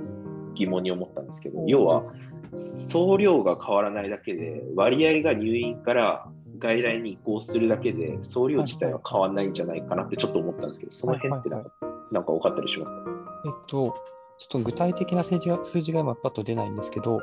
[0.55, 2.05] 疑問に思ったんですけど、要は
[2.57, 6.29] 総量が変わらないだけで割合が入院から
[6.59, 11.71] 外来に移行するだけで総量自体は変わらないんじゃないかなってちょっと思ったんですけど、その辺ってなんか,、
[12.13, 12.99] なんか分かったりしますか、
[13.47, 13.93] えっと、ちょっ
[14.49, 17.21] と具体的な数字が数字が今パッと出ないんですけど、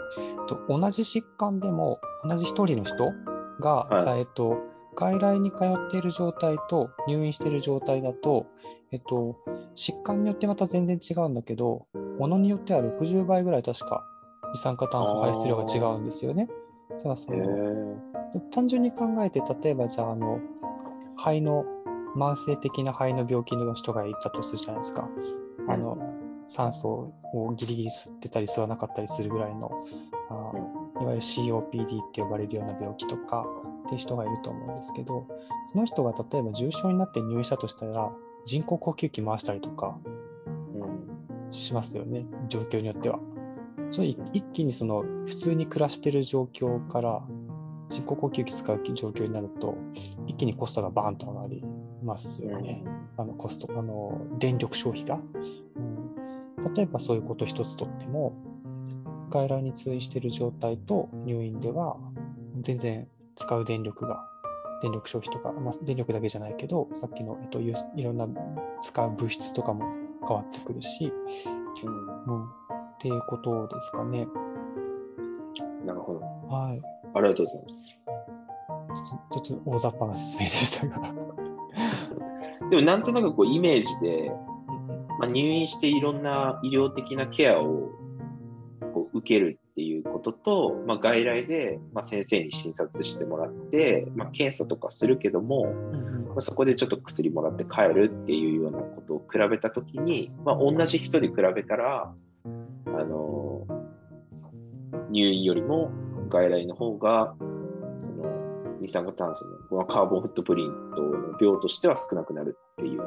[0.68, 3.12] 同じ疾患でも同じ1人の人
[3.60, 4.58] が、はい、えっと、
[4.96, 8.48] 外来に通っている状態と入院している状態だと、
[8.92, 9.38] えっと、
[9.76, 11.88] 疾患によってまた全然違うんだけど、
[12.20, 14.06] ものによっては60倍ぐらい確か
[14.54, 16.50] 二酸化炭素排出量が違うんですよね。
[17.04, 17.98] ただその
[18.52, 20.40] 単純に考えて、例えばじゃあ、あの
[21.18, 21.66] 肺の
[22.16, 25.10] 慢性的な肺の病気の人がいたとするじゃないですか。
[25.68, 25.98] あの
[26.48, 29.72] 酸素をギリギリ吸ってたり吸わなかったりするぐらいの、
[30.30, 30.52] あ
[31.02, 33.46] いわゆる COPD って呼ばれるような病気とか
[33.92, 35.28] って人がいると思うんですけど、
[35.72, 38.12] その人が例えば重症になって入院したとしたら、
[38.46, 39.98] 人工呼吸器回したりとか
[41.52, 43.20] しますよね、状況によっては。
[43.92, 44.18] そ一
[44.54, 47.22] 気にその普通に暮らしてる状況から
[47.90, 49.76] 人工呼吸器使う状況になると
[50.26, 51.62] 一気にコストがバーンと上がり
[52.02, 52.86] ますよね。
[53.18, 55.20] あのコスト、あの電力消費が、
[55.76, 56.74] うん。
[56.74, 58.34] 例えばそういうこと一つとっても
[59.30, 61.98] 外来に通院している状態と入院では
[62.62, 64.24] 全然使う電力が
[64.82, 67.72] 電力消費とか、まあ、電力だけじゃないけどさっきの、えっと、い
[68.04, 68.28] ろんな
[68.82, 69.86] 使う物質とかも
[70.28, 71.12] 変わってくるし、
[72.28, 72.48] うん、っ
[73.00, 74.28] ていうことですかね。
[75.86, 76.20] なるほど。
[76.20, 76.82] はい。
[77.14, 78.02] ありがとうございます。
[79.10, 81.14] ちょっとちょっと大雑把な説明でしたが。
[82.70, 84.32] でもなんとなくこうイメージで、
[85.20, 87.90] まあ、入院していろんな医療的なケアを
[88.94, 89.60] こう受ける
[90.22, 95.74] ことと、まあ、外来で、まあ、先生に診察してもらって、まあ、検査とかするけども、
[96.30, 102.14] まあ、そこでちょっと薬もらって帰るっていうようなことを比べたときに、まあ、同じ人で比べたら、
[102.46, 103.66] あの
[105.10, 105.92] 入院よりも
[106.30, 107.36] 外来の方が
[108.00, 113.02] その二酸化炭素のこのカーボンフットプリントの量としては少なくなるっていう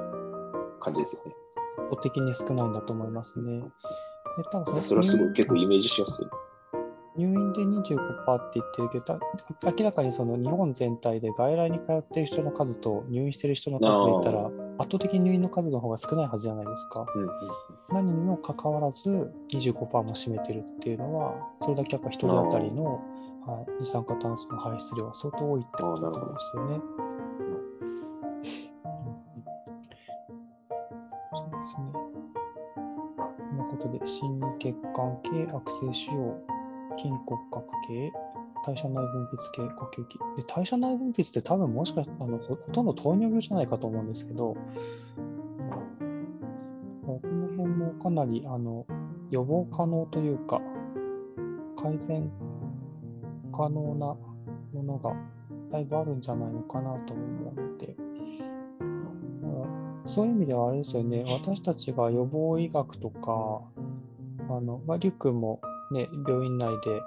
[0.80, 1.32] 感じですよね。
[2.02, 3.60] 的に少ないんだと思いますね。
[3.60, 6.26] で多分それはすごい結構イメージしやすい。
[7.16, 9.20] 入院で25%って言ってるけど、
[9.78, 14.46] 明らかにその日本全体で外来に通っている人の数と入院している人の数で言ったら、
[14.78, 17.06] 圧倒的に入院の数の方が少ないはずじゃないですか。
[17.14, 17.28] うんうん、
[17.92, 22.84] 何にもかかわらず25%も占めてるっていうのは、それだけやっぱ1人当たりの、
[23.46, 26.80] はい、二酸化炭素の排出量は相当多いってことですよね。
[31.32, 31.92] そうですね。
[33.56, 36.53] ということで、心血管系悪性腫瘍
[36.96, 38.12] 筋骨格系、
[38.66, 40.18] 代謝内分泌系、呼吸器。
[40.36, 44.56] で代謝内分泌って多分もしかしたらあのほとんど糖尿病じゃないかと思うんですけど、
[47.06, 48.86] この辺もかなりあの
[49.30, 50.60] 予防可能というか、
[51.76, 52.30] 改善
[53.52, 55.14] 可能なものが
[55.70, 57.96] だいぶあるんじゃないのかなと思うので、
[60.06, 63.62] そういう意味ではあれですよね、私たちが予防医学とか、
[64.48, 65.60] あのまあ、リュックも、
[65.94, 67.00] ね、病院内で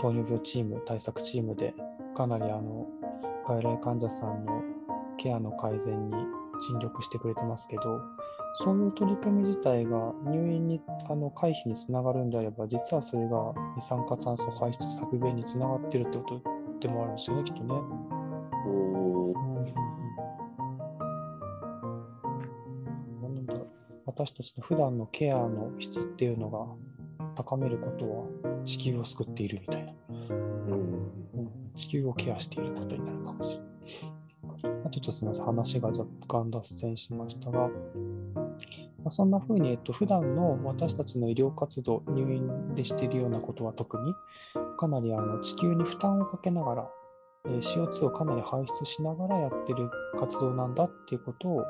[0.00, 1.74] 糖尿病チーム、対策チームで、
[2.16, 2.86] かなりあの
[3.46, 4.62] 外来患者さんの
[5.16, 6.16] ケアの改善に
[6.68, 8.00] 尽力してくれてますけど、
[8.64, 16.42] そういう取り組み自体が入院にあの回避につながるんであれば、実はそれが二酸化炭素排出削減につながってるってこと
[16.80, 17.74] でもあるんですよね、きっとね。
[24.06, 26.66] 私たちの普段のケアの質っていうのが
[27.38, 30.72] 高めることは地球を救っているみたいな、うん。
[30.72, 31.08] うん
[31.76, 34.82] 地球をケアしていることになるかもしれない。
[34.86, 37.70] あちょっとすみません、話が若干脱線しましたが、ま
[39.06, 44.12] あ、そんな風に、えっと、普段の私たちの医療活動、入院でしているようなことは特に、
[44.76, 46.90] かなりあの地球に負担をかけながら、
[47.46, 51.62] えー CO2 をかなり排出しながらやってる活動なんだっていうことを、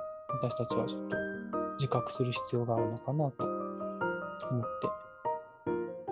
[0.43, 1.17] 私たちはちょっと
[1.75, 5.08] 自覚する必要があるのかなと思ってい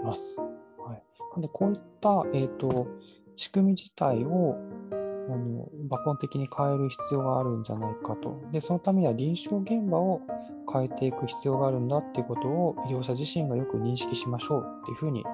[0.03, 0.40] ます。
[0.40, 2.86] はい、なんでこういった、えー、と
[3.36, 4.57] 仕組み自体を
[5.28, 8.40] あの抜本的に変える必要があるんじゃないかと。
[8.53, 10.20] で、そのためには臨床現場を
[10.72, 15.24] 変えていく必要があるんだっていうことを医療者自身がよく認識しましょうっていうふうに、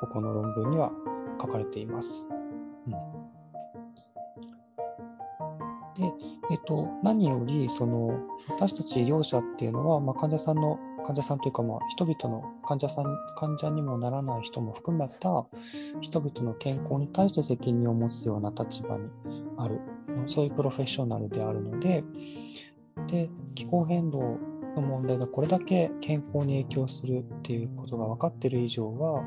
[0.00, 0.92] ここの論文には
[1.40, 2.26] 書かれています。
[2.86, 3.22] うん
[5.94, 6.10] で、
[6.50, 13.04] えっと、何より、その、私たち医療者っていうのは、まあ、患者さんの、患者さんというか、まあ、人々の患者さん、
[13.36, 15.46] 患者にもならない人も含めた
[16.00, 19.08] 人々の健康に対して責任を持つような立場に
[19.56, 19.80] ある、
[20.26, 22.04] そういうプロフェッショナルであるので、
[23.08, 24.38] で、気候変動
[24.76, 29.24] の問題がこれだけ健康に影響するっていうことが分かっている以上は、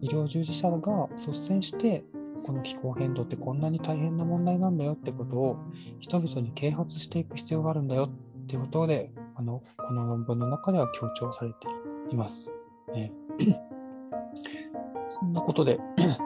[0.00, 2.04] 医療従事者が率先して、
[2.44, 5.56] この気候変動ってこんなに大変な問題なんだよってことを
[5.98, 8.08] 人々に啓発していく必要があるんだよ
[8.44, 11.66] っていうことで、あのこの論文の中では強調されて
[12.10, 12.50] います。
[12.94, 13.10] ね、
[15.08, 15.78] そんなことで、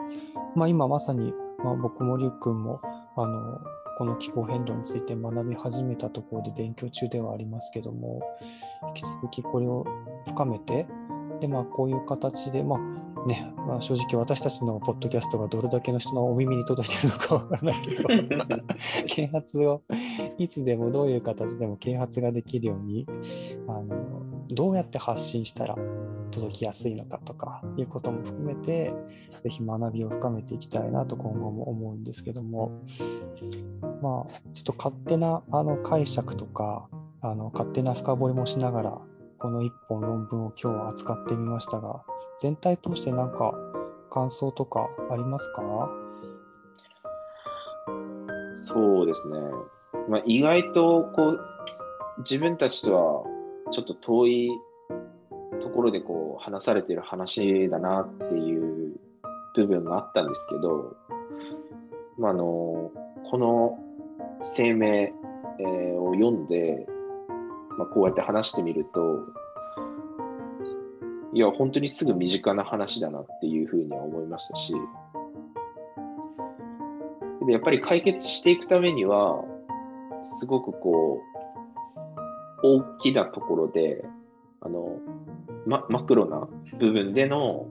[0.53, 2.81] まあ今まさに、まあ、僕もりゅうくんも
[3.15, 3.61] あの
[3.97, 8.19] この気候変動について学び始めたところで勉強中ではありますけども、
[8.89, 9.85] 引き続きこれを
[10.27, 10.85] 深めて、
[11.39, 12.79] でまあ、こういう形で、まあ
[13.25, 18.03] ねまあ、正直私たちのポッドキャストがどれだけの人のお耳に届いてるのかわからないけど、
[19.07, 19.83] 啓発を
[20.37, 23.07] いつでもどういう形でも啓発ができるように
[23.67, 25.75] あの、どうやって発信したら
[26.31, 28.93] 届きやすいのかとかいうことも含めて、
[29.29, 32.81] ぜひ学びを深めていきたいなと今後も思うんですけども、
[34.01, 36.87] まあ、ちょっと勝手なあの解釈とか、
[37.21, 39.01] あの勝手な深掘りもしながら、
[39.39, 42.03] この一本論文を今日は扱ってみましたが、
[42.41, 43.53] 全体通してなんか
[44.11, 45.89] 感想とかありますか？
[48.55, 49.39] そうですね。
[50.09, 51.39] まあ、意外とこう
[52.19, 54.49] 自分たちとはちょっと遠い
[55.61, 58.95] ところでこう話されてる話だなっていう
[59.55, 60.95] 部分があったんですけど、
[62.17, 62.91] まあ、あの
[63.29, 63.79] この
[64.43, 66.85] 声明、えーを読んで、
[67.77, 69.25] まあ、こうやって話してみると
[71.33, 74.73] いや本当にすぐ身近な話だなっていうふうには思いましたし
[77.45, 79.43] でやっぱり解決していくためには
[80.25, 81.21] すごくこ
[82.63, 84.03] う大きなところで
[84.61, 84.99] あの、
[85.65, 86.47] ま、マクロな
[86.79, 87.67] 部分での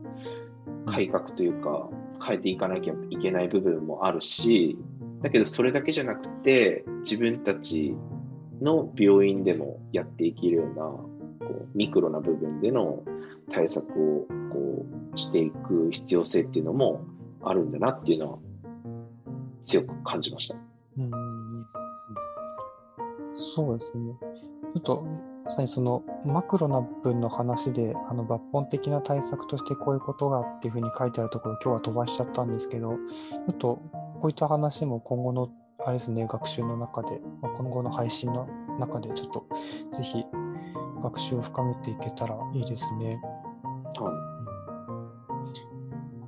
[0.86, 1.88] 改革というか
[2.24, 4.78] 変えていかなきゃいけない部分もあるし
[5.22, 7.94] だけどそれだけじゃなくて自分たち
[8.60, 11.08] の病院でもやっていけるようなこ
[11.40, 13.02] うミクロな部分での
[13.50, 17.04] 対策をこうしていく必要性っていうのも
[17.42, 18.38] あるんだなっていうのは
[19.64, 20.63] 強く感じました。
[23.48, 24.14] うんそうですね。
[24.74, 25.04] ちょっと、
[25.44, 33.82] まさにそのマクロな分の話で、あの抜本的な対策としてこういうことがっていうふうに書いてあるところ、今日は飛ばしちゃったんですけど、ちょっと
[34.20, 35.50] こういった話も今後の、
[35.84, 38.48] あれですね、学習の中で、まあ今後の配信の
[38.80, 39.46] 中で、ちょっと
[39.92, 40.24] ぜひ
[41.02, 43.20] 学習を深めていけたらいいですね。
[44.00, 44.34] は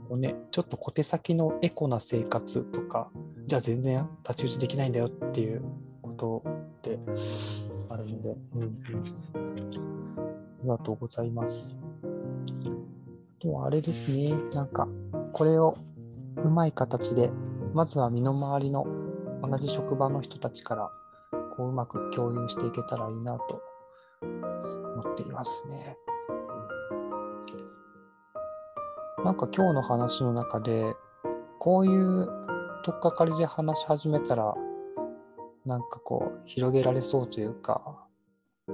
[0.08, 3.10] こうね、ちょっと小手先のエコな生活とか、
[3.46, 5.64] じゃあ全然太刀打ちできないんだよっていう
[6.02, 6.42] こと
[6.86, 6.98] って
[7.90, 8.62] あるので、うん、
[9.34, 9.42] あ
[10.62, 11.74] りがとうございます。
[12.02, 14.88] あとはあれですね、なんか、
[15.32, 15.76] これを
[16.42, 17.30] うまい形で、
[17.74, 18.86] まずは身の回りの
[19.42, 20.90] 同じ職場の人たちから、
[21.56, 23.60] こううまく共有していけたらいいなと
[24.20, 25.96] 思っていますね。
[29.24, 30.94] なんか今日の話の中で、
[31.58, 32.28] こういう
[32.84, 34.54] とっかかりで話し始めたら、
[35.66, 37.96] なんかこう、広げられそうというか、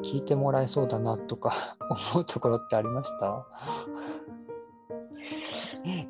[0.02, 1.52] 聞いてもらえそうだなとか
[2.14, 3.46] 思うところってありました？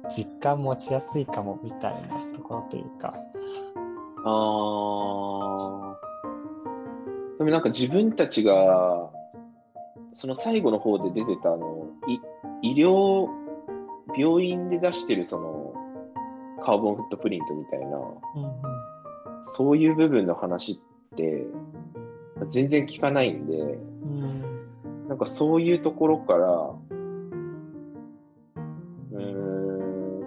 [0.10, 3.14] 実感持ちやすいかもみたいなところというか。
[4.24, 5.94] あー。
[7.38, 9.08] でもなんか自分たちが、
[10.12, 12.18] その最後の方で出てたあの、い
[12.62, 13.28] 医療、
[14.16, 15.72] 病院で出してるその、
[16.60, 18.04] カーボンフットプリントみたいな、うん
[18.44, 18.71] うん
[19.42, 21.46] そういう部分の話って、
[22.48, 24.42] 全然聞かないんで、うん
[25.08, 26.74] なんかそういうところから、
[29.12, 30.20] うん、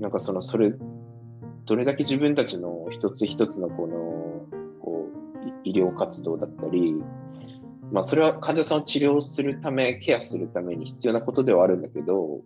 [0.00, 0.72] なんかその、それ、
[1.66, 3.96] どれだけ自分たちの一つ一つのこの、
[4.80, 6.94] こう、医療活動だったり、
[7.92, 12.40] まあそれは患者さんを治療するため、ケアするために必要なことではあるんだけど、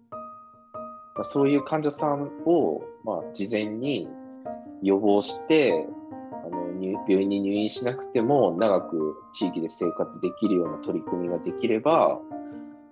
[1.15, 4.09] まあ、そういう患者さんを、まあ、事前に
[4.83, 5.87] 予防して、
[6.45, 12.21] あの入病院に入院しなくても長く地域で生活できるような取り組みができれば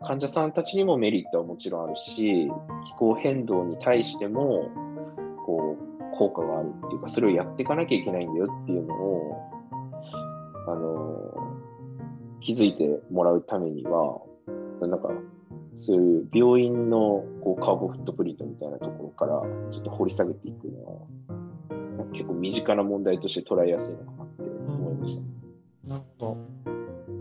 [0.04, 2.50] 患者さんたちにもメリットはもちろんあるし
[2.86, 4.70] 気候変動に対しても
[5.44, 9.52] こう効果があるっていうかそれをやっていかなきゃいけないんだよっていうのを
[10.66, 11.60] あの
[12.40, 14.20] 気づいてもらうためには
[14.80, 15.10] なんか
[15.74, 20.84] そういう病院のこうカーボンフットプリントみたいなところからちょっと掘り下げていくの
[21.98, 25.88] は結構身近な問題として捉えやすいのかなって思いました。
[25.88, 26.62] なるほど。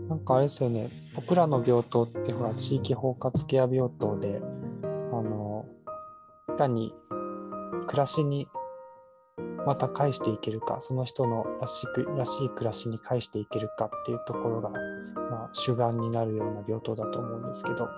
[0.08, 4.42] なんかあれですよね、僕らの病棟ってほら、地域包括ケア病棟で、
[4.82, 4.86] あ
[5.22, 5.64] の、
[6.54, 6.92] いかに
[7.86, 8.46] 暮らしに
[9.66, 14.76] また返していけるか、その人のらしくらしい暮らしに返していけるかっていうところが、ま
[15.44, 17.88] あ、主眼になるような病棟だと思うんですけど、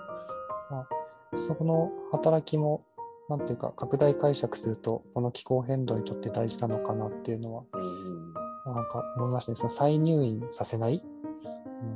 [1.35, 2.85] そこの働きも、
[3.29, 8.33] なんていうか、拡大解釈すると、この気候変動にとって大事なのかなっていうのは、うん
[8.65, 9.55] なんか思いましたね。
[9.55, 11.03] その再入院させない、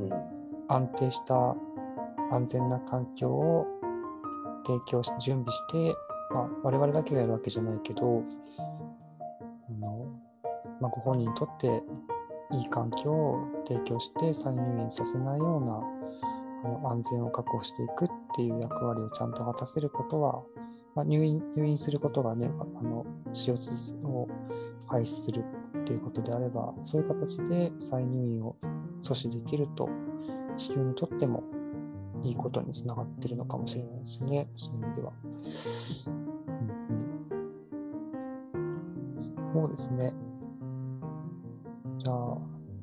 [0.01, 0.05] うん。
[0.05, 0.13] うん。
[0.67, 1.55] 安定した
[2.31, 3.65] 安全な環境を
[4.67, 5.95] 提供し、準備して、
[6.31, 8.23] まあ、我々だけがやるわけじゃないけど、
[8.59, 10.05] あの
[10.79, 11.83] まあ、ご本人にとって
[12.51, 15.98] いい環境を提供して再入院させないような
[16.63, 20.43] 安全を確保していくっていう役割をちゃんと果たせることは、
[20.95, 24.27] まあ、入院入院することがね、あの CO2 を
[24.87, 25.43] 排出する
[25.81, 28.55] っていうことであれば、そういう形で再入院を
[29.01, 29.89] 阻止できると、
[30.57, 31.43] 地球にとっても
[32.21, 35.13] いいことにつながってるのかもしれないですね、そういう意味では。
[35.23, 35.39] うん
[38.53, 40.13] うん、そうですね。
[41.99, 42.37] じゃあ、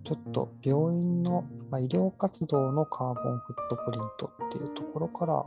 [0.05, 1.45] ちょっと病院の、
[1.77, 5.45] まあ、医療活動のカーボンフットプリントっていうところから、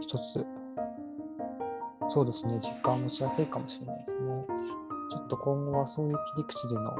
[0.00, 0.46] 一つ、
[2.08, 4.44] そうですね、実感を持ちやすいかもしれないですね。
[5.10, 6.96] ちょっと今後はそういう切り口での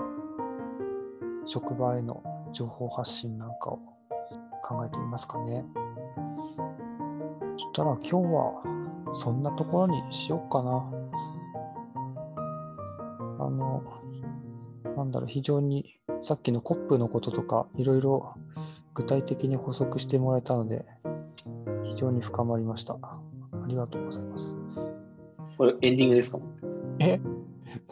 [1.44, 3.78] 職場への情報発信なんかを
[4.64, 5.64] 考えてみますかね。
[7.52, 8.62] そしたら今日は
[9.12, 10.90] そんなところにしようかな。
[13.46, 13.84] あの、
[14.96, 18.34] なんだろう、非常にさっきのコップのこととかいろいろ
[18.96, 20.86] 具体的に補足してもらえたので、
[21.84, 22.94] 非常に深まりました。
[22.94, 23.20] あ
[23.66, 24.56] りがとうございます。
[25.58, 26.38] これエンディングですか？
[26.98, 27.20] え？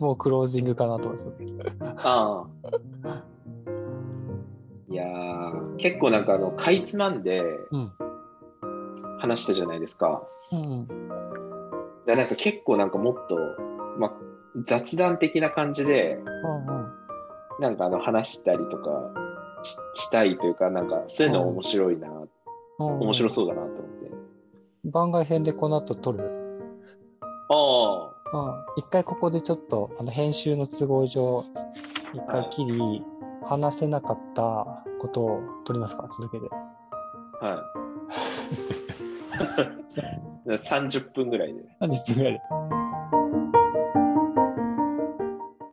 [0.00, 2.08] もうクロージングかなと思います。
[2.08, 2.46] あ
[3.04, 3.22] あ。
[4.88, 7.92] いやー、結構なんかあの、かいつまんでうん。
[9.18, 10.22] 話したじゃないですか。
[10.52, 10.88] うん。
[12.06, 13.36] でなんか結構なんかもっと、
[13.98, 14.12] まあ、
[14.64, 16.92] 雑談的な感じで、うんうん。
[17.60, 19.10] なんかあの話したりとか
[19.64, 22.08] ししたいというか、なんかそういうの面白いな、
[22.78, 24.10] 面白そうだなと思って。
[24.84, 26.20] 番外編でこの後撮る？
[27.50, 28.54] あうん。
[28.76, 31.42] 一回ここでちょっとあの編集の都合上、
[32.12, 33.02] 一回切り、
[33.42, 36.08] 話せなかったことを撮りますか？
[36.08, 36.48] 続けて。
[37.40, 37.58] あ、はい。
[40.46, 41.62] 30分ぐらいで。
[41.80, 42.40] 30分ぐらいで。